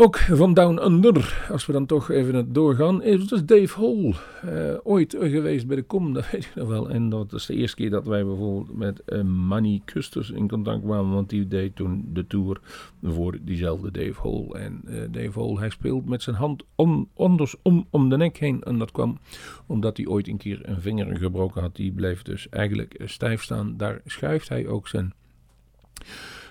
Ook 0.00 0.18
van 0.18 0.54
Down 0.54 0.78
Under, 0.78 1.46
als 1.50 1.66
we 1.66 1.72
dan 1.72 1.86
toch 1.86 2.10
even 2.10 2.52
doorgaan, 2.52 3.02
is 3.02 3.26
dus 3.26 3.44
Dave 3.44 3.80
Hall. 3.80 4.14
Uh, 4.44 4.78
ooit 4.82 5.16
geweest 5.20 5.66
bij 5.66 5.76
de 5.76 5.82
Com, 5.82 6.12
dat 6.12 6.24
weet 6.30 6.44
ik 6.44 6.54
nog 6.54 6.68
wel. 6.68 6.90
En 6.90 7.08
dat 7.08 7.32
is 7.32 7.46
de 7.46 7.54
eerste 7.54 7.76
keer 7.76 7.90
dat 7.90 8.04
wij 8.04 8.24
bijvoorbeeld 8.24 8.76
met 8.76 9.02
uh, 9.06 9.22
Manny 9.22 9.82
Custers 9.84 10.30
in 10.30 10.48
contact 10.48 10.82
kwamen, 10.82 11.14
want 11.14 11.28
die 11.28 11.48
deed 11.48 11.76
toen 11.76 12.08
de 12.12 12.26
tour 12.26 12.60
voor 13.02 13.38
diezelfde 13.42 13.90
Dave 13.90 14.20
Hall. 14.22 14.62
En 14.62 14.80
uh, 14.84 15.00
Dave 15.10 15.40
Hall, 15.40 15.54
hij 15.54 15.70
speelt 15.70 16.06
met 16.06 16.22
zijn 16.22 16.36
hand 16.36 16.64
om, 16.74 17.08
om 17.90 18.08
de 18.08 18.16
nek 18.16 18.36
heen. 18.36 18.62
En 18.62 18.78
dat 18.78 18.90
kwam 18.90 19.18
omdat 19.66 19.96
hij 19.96 20.06
ooit 20.06 20.28
een 20.28 20.38
keer 20.38 20.60
een 20.62 20.80
vinger 20.80 21.16
gebroken 21.16 21.60
had. 21.60 21.76
Die 21.76 21.92
bleef 21.92 22.22
dus 22.22 22.48
eigenlijk 22.48 23.02
stijf 23.04 23.42
staan. 23.42 23.76
Daar 23.76 24.00
schuift 24.04 24.48
hij 24.48 24.66
ook 24.66 24.88
zijn 24.88 25.12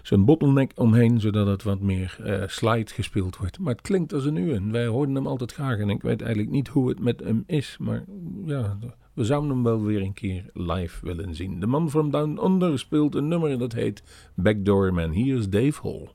zijn 0.02 0.26
bottleneck 0.26 0.72
omheen, 0.76 1.20
zodat 1.20 1.48
het 1.48 1.64
wat 1.64 1.80
meer 1.80 2.18
uh, 2.26 2.44
slide 2.48 2.94
gespeeld 2.94 3.38
wordt. 3.38 3.60
Maar 3.60 3.72
het 3.74 3.82
klinkt 3.82 4.14
als 4.14 4.26
een 4.26 4.36
u 4.36 4.54
en 4.54 4.72
wij 4.72 4.88
hoorden 4.88 5.16
hem 5.16 5.28
altijd 5.28 5.54
graag 5.54 5.80
en 5.80 5.90
ik 5.90 6.02
weet 6.02 6.22
eigenlijk 6.22 6.52
niet 6.52 6.68
hoe 6.68 6.90
het 6.90 7.00
met 7.00 7.20
hem 7.20 7.44
is, 7.48 7.78
maar 7.80 8.06
ja, 8.46 8.78
we 9.14 9.24
zouden 9.24 9.50
hem 9.50 9.64
wel 9.64 9.84
weer 9.84 10.02
een 10.02 10.14
keer 10.14 10.46
live 10.54 11.06
willen 11.06 11.36
zien. 11.36 11.60
De 11.60 11.68
man 11.68 11.90
from 11.90 12.12
Down 12.12 12.40
Under 12.46 12.80
speelt 12.80 13.16
een 13.16 13.28
nummer 13.28 13.58
dat 13.58 13.74
heet 13.74 14.04
Backdoor 14.36 14.94
Man. 14.94 15.12
Hier 15.12 15.38
is 15.38 15.50
Dave 15.50 15.82
Hall. 15.82 16.10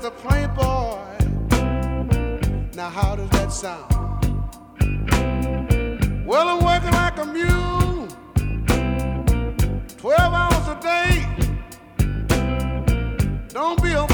just 0.00 0.12
a 0.12 0.16
plain 0.22 0.48
boy. 0.54 0.98
Now, 2.74 2.88
how 2.88 3.16
does 3.16 3.28
that 3.30 3.52
sound? 3.52 3.90
Well, 6.26 6.48
I'm 6.48 6.64
working 6.64 6.92
like 6.92 7.18
a 7.18 7.26
mule, 7.26 8.08
12 9.98 10.32
hours 10.32 10.68
a 10.68 10.78
day. 10.80 11.26
Don't 13.48 13.82
be 13.82 13.92
a 13.92 14.06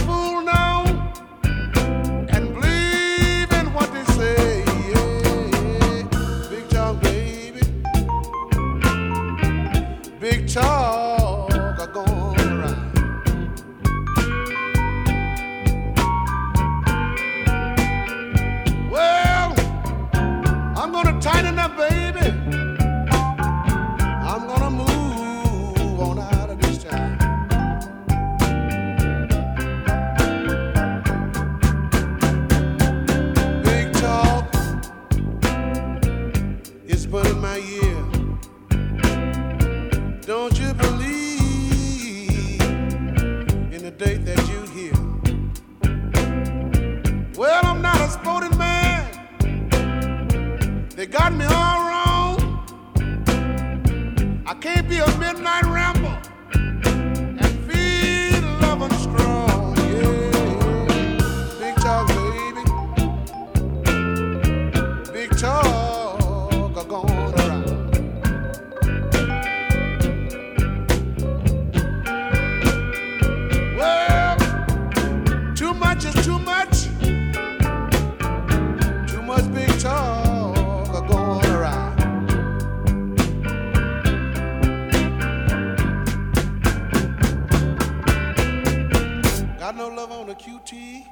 Got 89.66 89.74
no 89.78 89.88
love 89.88 90.12
on 90.12 90.28
the 90.28 90.34
QT. 90.36 91.06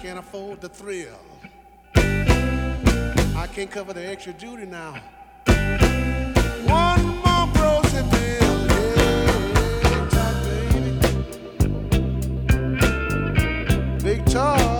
Can't 0.00 0.20
afford 0.20 0.60
the 0.60 0.68
thrill. 0.68 1.18
I 1.96 3.48
can't 3.52 3.68
cover 3.68 3.92
the 3.92 4.06
extra 4.08 4.34
duty 4.34 4.64
now. 4.64 4.94
One 6.68 7.06
more 7.24 7.48
grocery 7.54 8.04
bill. 8.08 8.66
Yeah, 8.70 10.08
talk, 10.12 10.36
baby. 10.44 10.92
Big 14.04 14.24
talk 14.26 14.73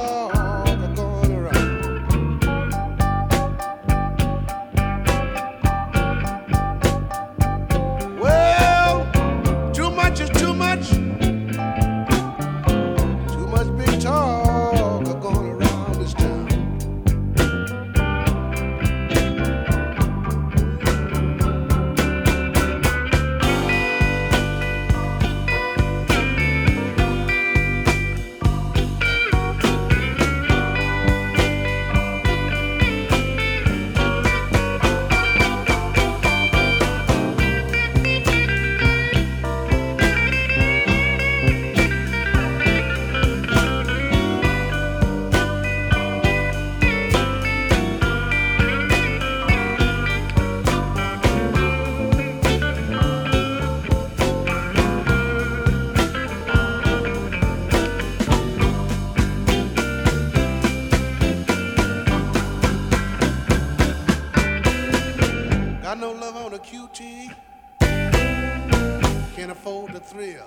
thrill. 70.14 70.46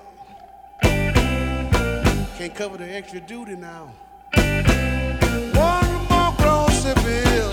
Can't 2.38 2.56
cover 2.56 2.78
the 2.78 2.90
extra 2.90 3.20
duty 3.20 3.58
now. 3.58 3.92
One 5.54 5.92
more 6.10 6.34
grocery 6.38 6.94
bill, 7.04 7.52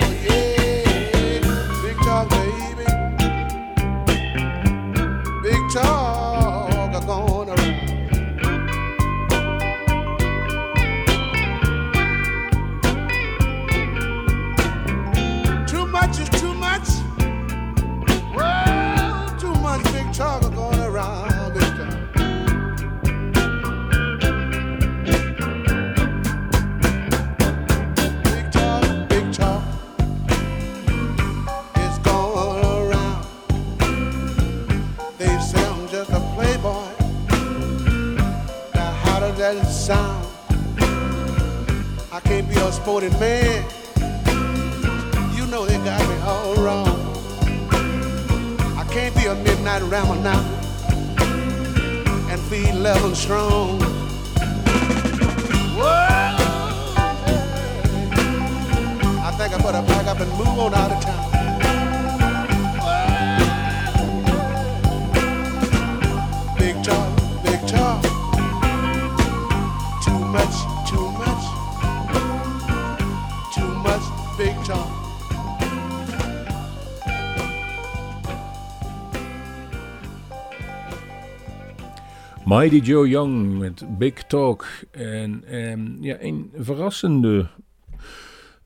Mighty 82.54 82.76
Joe 82.76 83.08
Young 83.08 83.58
met 83.58 83.98
Big 83.98 84.14
Talk. 84.14 84.66
En 84.90 85.44
ehm, 85.44 86.02
ja, 86.02 86.16
een 86.20 86.50
verrassende 86.56 87.46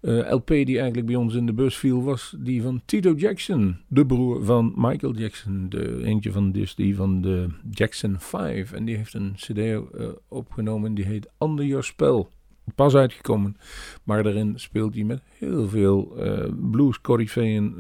eh, 0.01 0.31
LP 0.31 0.47
die 0.47 0.77
eigenlijk 0.77 1.07
bij 1.07 1.17
ons 1.17 1.35
in 1.35 1.47
de 1.47 1.53
bus 1.53 1.77
viel, 1.77 2.03
was 2.03 2.35
die 2.39 2.63
van 2.63 2.83
Tito 2.85 3.13
Jackson, 3.13 3.77
de 3.87 4.07
broer 4.07 4.45
van 4.45 4.73
Michael 4.77 5.15
Jackson. 5.15 5.67
De, 5.69 6.05
eentje 6.05 6.33
van 6.33 6.53
dus 6.53 6.75
die 6.75 6.97
van 6.97 7.21
de 7.21 7.49
Jackson 7.71 8.17
5. 8.19 8.73
En 8.73 8.85
die 8.85 8.97
heeft 8.97 9.15
een 9.15 9.33
CD 9.35 9.59
eh, 9.59 9.81
opgenomen 10.29 10.95
die 10.95 11.05
heet 11.05 11.29
Under 11.39 11.65
Your 11.65 11.85
Spell. 11.85 12.27
pas 12.75 12.95
uitgekomen. 12.95 13.57
Maar 14.05 14.23
daarin 14.23 14.53
speelt 14.57 14.95
hij 14.95 15.05
met 15.05 15.23
heel 15.39 15.69
veel 15.69 16.15
uh, 16.19 16.45
blues 16.71 16.99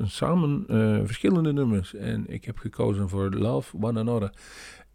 samen 0.02 0.64
verschillende 1.06 1.52
nummers. 1.52 1.94
En 1.94 2.24
ik 2.28 2.44
heb 2.44 2.59
gekozen 2.59 3.09
voor 3.09 3.30
Love 3.30 3.76
One 3.80 4.00
Another. 4.00 4.30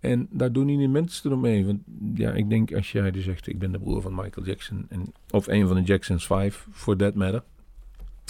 En 0.04 0.28
daar 0.32 0.52
doen 0.52 0.66
niet 0.66 0.80
de 0.80 0.88
minste 0.88 1.30
nog 1.30 1.42
mee. 1.42 1.66
Want 1.66 1.80
ja, 2.14 2.32
ik 2.32 2.50
denk 2.50 2.74
als 2.74 2.92
jij 2.92 3.12
dus 3.12 3.24
zegt, 3.24 3.48
ik 3.48 3.60
ben 3.60 3.72
de 3.72 3.80
broer 3.80 4.02
van 4.02 4.16
Michael 4.16 4.46
Jackson. 4.46 4.86
En, 4.90 5.14
of 5.30 5.48
een 5.48 5.68
van 5.68 5.76
de 5.76 5.82
Jacksons 5.82 6.26
5, 6.26 6.68
for 6.72 6.96
that 6.98 7.14
matter. 7.14 7.44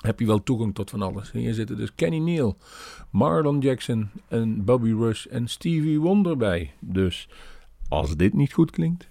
Heb 0.01 0.19
je 0.19 0.25
wel 0.25 0.43
toegang 0.43 0.75
tot 0.75 0.89
van 0.89 1.01
alles. 1.01 1.31
Hier 1.31 1.53
zitten 1.53 1.77
dus 1.77 1.95
Kenny 1.95 2.17
Neal, 2.17 2.57
Marlon 3.09 3.59
Jackson 3.59 4.09
en 4.27 4.65
Bobby 4.65 4.91
Rush 4.91 5.25
en 5.25 5.47
Stevie 5.47 5.99
Wonder 5.99 6.37
bij. 6.37 6.73
Dus 6.79 7.29
als 7.89 8.15
dit 8.15 8.33
niet 8.33 8.53
goed 8.53 8.71
klinkt. 8.71 9.09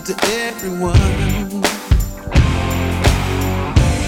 Connection 0.00 0.16
to 0.16 0.26
everyone. 0.32 1.62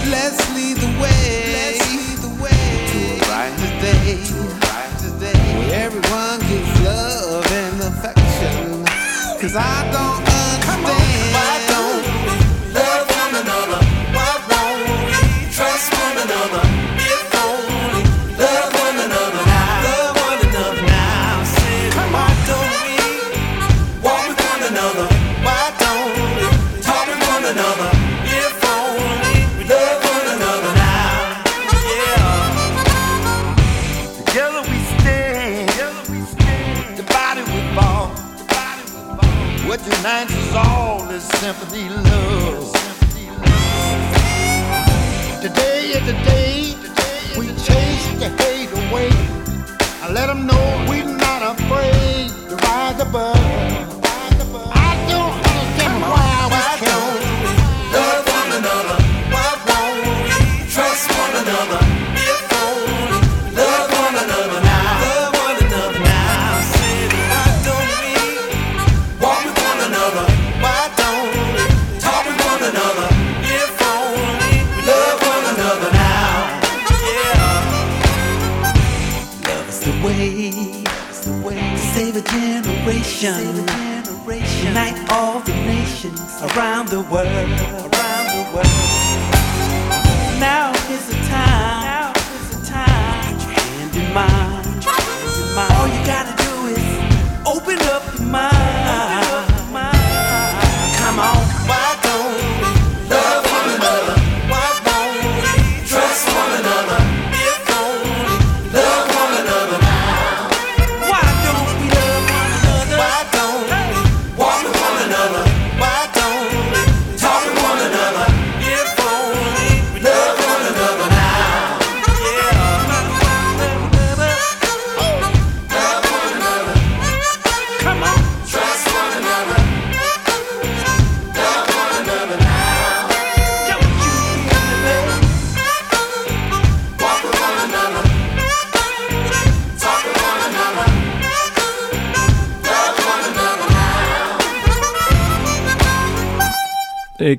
Let's 0.09 0.55
lead 0.55 0.77
the 0.77 0.87
way, 1.01 1.77
lead 1.91 2.17
the 2.17 2.43
way 2.43 2.87
to 2.91 2.97
a 3.13 3.25
brighter 3.25 3.79
day 5.19 5.37
where 5.57 5.85
everyone 5.85 6.39
gives 6.41 6.81
love 6.83 7.45
and 7.51 7.81
affection. 7.81 8.85
Cause 9.39 9.55
I 9.55 9.89
don't 9.91 10.38
symphony 41.53 42.08
world, 87.09 87.78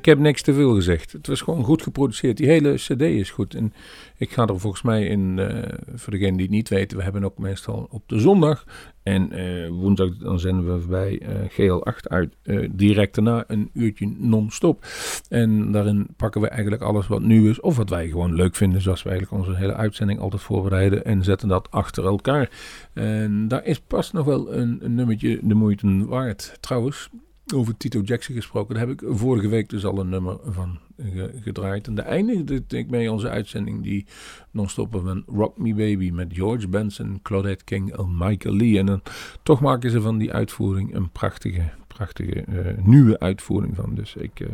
Ik 0.01 0.07
heb 0.07 0.19
niks 0.19 0.41
te 0.41 0.53
veel 0.53 0.73
gezegd. 0.73 1.11
Het 1.11 1.27
was 1.27 1.41
gewoon 1.41 1.63
goed 1.63 1.81
geproduceerd. 1.81 2.37
Die 2.37 2.47
hele 2.47 2.73
CD 2.73 3.01
is 3.01 3.29
goed. 3.29 3.55
En 3.55 3.73
ik 4.17 4.31
ga 4.31 4.45
er 4.45 4.59
volgens 4.59 4.81
mij 4.81 5.05
in, 5.05 5.39
eh, 5.39 5.77
voor 5.95 6.13
degenen 6.13 6.33
die 6.33 6.45
het 6.45 6.55
niet 6.55 6.69
weten, 6.69 6.97
we 6.97 7.03
hebben 7.03 7.23
ook 7.23 7.37
meestal 7.37 7.87
op 7.89 8.03
de 8.05 8.19
zondag. 8.19 8.65
En 9.03 9.31
eh, 9.31 9.69
woensdag 9.69 10.17
dan 10.17 10.39
zenden 10.39 10.79
we 10.79 10.87
bij 10.87 11.19
eh, 11.19 11.49
GL8 11.49 12.07
uit. 12.07 12.35
direct 12.71 13.15
daarna 13.15 13.43
een 13.47 13.69
uurtje 13.73 14.13
non-stop. 14.17 14.85
En 15.29 15.71
daarin 15.71 16.07
pakken 16.17 16.41
we 16.41 16.47
eigenlijk 16.47 16.81
alles 16.81 17.07
wat 17.07 17.21
nieuw 17.21 17.49
is. 17.49 17.59
Of 17.59 17.77
wat 17.77 17.89
wij 17.89 18.07
gewoon 18.07 18.35
leuk 18.35 18.55
vinden. 18.55 18.81
Zoals 18.81 19.03
we 19.03 19.09
eigenlijk 19.09 19.43
onze 19.43 19.57
hele 19.57 19.73
uitzending 19.73 20.19
altijd 20.19 20.41
voorbereiden. 20.41 21.05
En 21.05 21.23
zetten 21.23 21.47
dat 21.47 21.71
achter 21.71 22.05
elkaar. 22.05 22.49
En 22.93 23.47
daar 23.47 23.65
is 23.65 23.79
pas 23.79 24.11
nog 24.11 24.25
wel 24.25 24.53
een, 24.53 24.79
een 24.81 24.95
nummertje 24.95 25.39
de 25.41 25.53
moeite 25.53 26.05
waard. 26.05 26.57
Trouwens, 26.59 27.09
over 27.53 27.77
Tito 27.77 27.99
Jackson 28.01 28.35
gesproken. 28.35 28.75
Daar 28.75 28.87
heb 28.87 29.01
ik 29.01 29.07
vorige 29.17 29.47
week 29.47 29.69
dus 29.69 29.85
al 29.85 29.99
een 29.99 30.09
nummer 30.09 30.37
van 30.45 30.79
ge- 30.97 31.33
gedraaid. 31.41 31.87
En 31.87 31.95
daar 31.95 32.05
eindigde 32.05 32.63
ik 32.77 32.89
mee 32.89 33.11
onze 33.11 33.29
uitzending 33.29 33.83
die 33.83 34.05
non-stop 34.51 34.91
van 35.03 35.23
Rock 35.27 35.57
Me 35.57 35.73
Baby 35.73 36.09
met 36.13 36.33
George 36.33 36.67
Benson, 36.67 37.19
Claudette 37.23 37.63
King 37.63 37.95
en 37.97 38.17
Michael 38.17 38.55
Lee. 38.55 38.77
En 38.79 38.85
dan 38.85 39.01
toch 39.43 39.61
maken 39.61 39.91
ze 39.91 40.01
van 40.01 40.17
die 40.17 40.33
uitvoering 40.33 40.95
een 40.95 41.09
prachtige, 41.11 41.69
prachtige 41.87 42.41
eh, 42.41 42.83
nieuwe 42.83 43.19
uitvoering 43.19 43.75
van. 43.75 43.95
Dus 43.95 44.15
ik, 44.15 44.39
eh, 44.39 44.47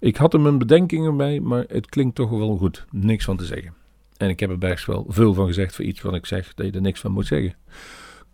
ik 0.00 0.16
had 0.16 0.34
er 0.34 0.40
mijn 0.40 0.58
bedenkingen 0.58 1.16
bij, 1.16 1.40
maar 1.40 1.64
het 1.68 1.86
klinkt 1.86 2.14
toch 2.14 2.30
wel 2.30 2.56
goed. 2.56 2.84
Niks 2.90 3.24
van 3.24 3.36
te 3.36 3.44
zeggen. 3.44 3.74
En 4.16 4.28
ik 4.28 4.40
heb 4.40 4.50
er 4.50 4.58
best 4.58 4.86
wel 4.86 5.04
veel 5.08 5.34
van 5.34 5.46
gezegd 5.46 5.74
voor 5.74 5.84
iets 5.84 6.00
wat 6.00 6.14
ik 6.14 6.26
zeg 6.26 6.54
dat 6.54 6.66
je 6.66 6.72
er 6.72 6.80
niks 6.80 7.00
van 7.00 7.12
moet 7.12 7.26
zeggen 7.26 7.54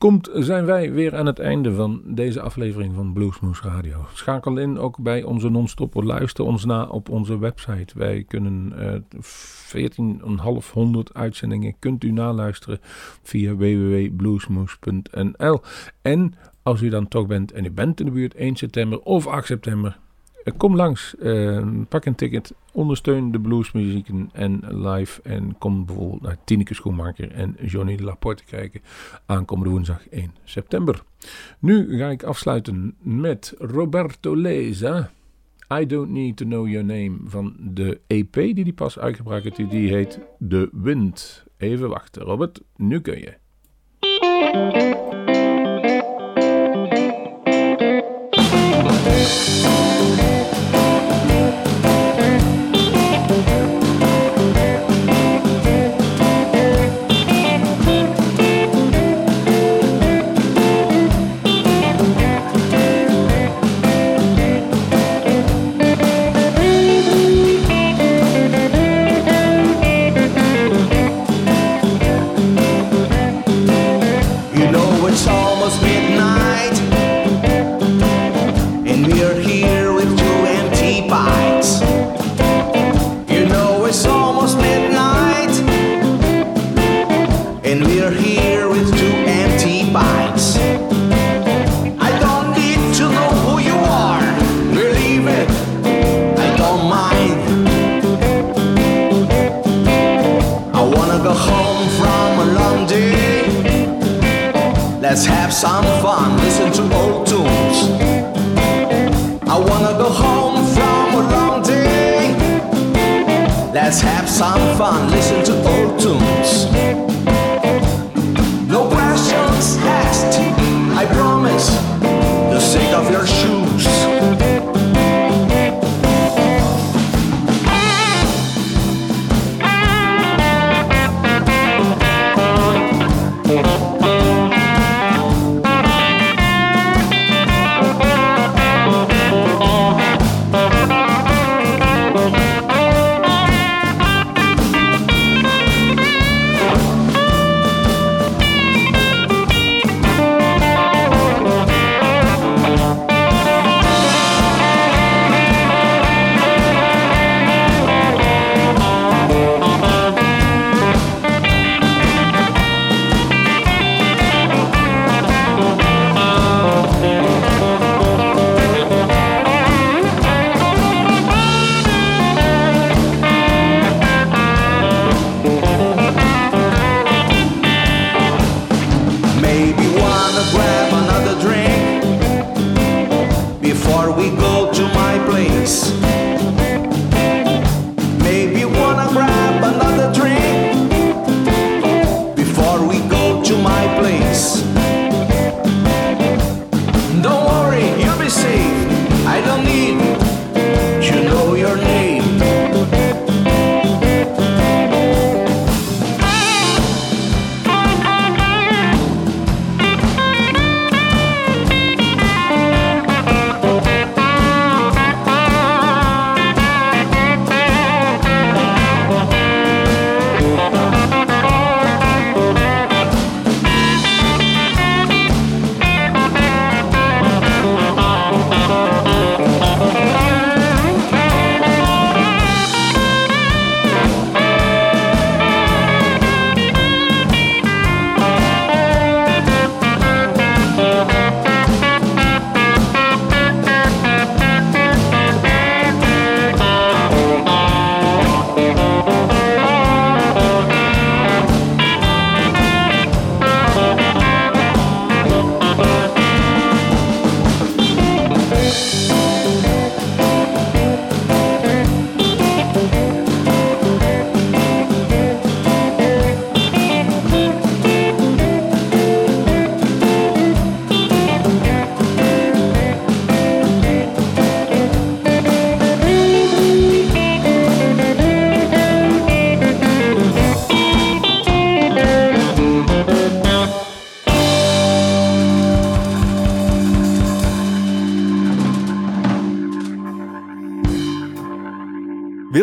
komt, 0.03 0.31
zijn 0.35 0.65
wij 0.65 0.93
weer 0.93 1.17
aan 1.17 1.27
het 1.27 1.39
einde 1.39 1.75
van 1.75 2.03
deze 2.05 2.41
aflevering 2.41 2.95
van 2.95 3.13
Bluesmoose 3.13 3.63
Radio. 3.63 4.07
Schakel 4.13 4.59
in 4.59 4.79
ook 4.79 4.99
bij 4.99 5.23
onze 5.23 5.49
non-stopper. 5.49 6.05
Luister 6.05 6.45
ons 6.45 6.65
na 6.65 6.85
op 6.85 7.09
onze 7.09 7.39
website. 7.39 7.99
Wij 7.99 8.25
kunnen 8.29 8.73
eh 8.79 8.95
14.500 10.85 10.91
uitzendingen 11.13 11.75
kunt 11.79 12.05
u 12.05 12.11
naluisteren 12.11 12.79
via 13.23 13.57
www.bluesmoose.nl. 13.57 15.61
En 16.03 16.35
als 16.63 16.81
u 16.81 16.89
dan 16.89 17.09
toch 17.09 17.27
bent 17.27 17.53
en 17.53 17.65
u 17.65 17.71
bent 17.71 18.01
in 18.01 18.07
de 18.07 18.13
buurt 18.13 18.35
1 18.35 18.57
september 18.57 19.01
of 19.01 19.27
8 19.27 19.47
september, 19.47 19.99
eh, 20.45 20.53
kom 20.57 20.77
langs, 20.77 21.17
ehm, 21.17 21.83
pak 21.89 22.05
een 22.05 22.15
ticket, 22.15 22.55
ondersteun 22.73 23.33
de 23.33 23.41
bluesmuziek 23.41 24.09
en 24.33 24.63
live. 24.69 25.23
En 25.23 25.59
kom 25.59 25.85
bijvoorbeeld 25.85 26.23
naar 26.23 26.37
Tineke 26.45 26.75
Schoenmaker 26.75 27.31
en 27.31 27.57
Johnny 27.61 27.99
Laporte 28.01 28.45
kijken 28.45 28.81
aankomende 29.27 29.71
woensdag 29.71 30.09
1 30.11 30.35
september. 30.45 31.03
Nu 31.59 31.99
ga 31.99 32.09
ik 32.09 32.23
afsluiten 32.23 32.95
met 32.99 33.55
Roberto 33.59 34.37
Leza. 34.37 35.11
I 35.81 35.87
Don't 35.87 36.11
Need 36.11 36.37
To 36.37 36.45
Know 36.45 36.69
Your 36.69 36.85
Name 36.85 37.17
van 37.25 37.57
de 37.61 38.01
EP 38.07 38.33
die 38.33 38.55
die 38.55 38.73
pas 38.73 38.99
uitgebracht 38.99 39.43
heeft. 39.43 39.71
Die 39.71 39.93
heet 39.93 40.19
De 40.39 40.69
Wind. 40.73 41.45
Even 41.57 41.89
wachten, 41.89 42.23
Robert. 42.23 42.61
Nu 42.77 43.01
kun 43.01 43.19
je. 43.19 43.41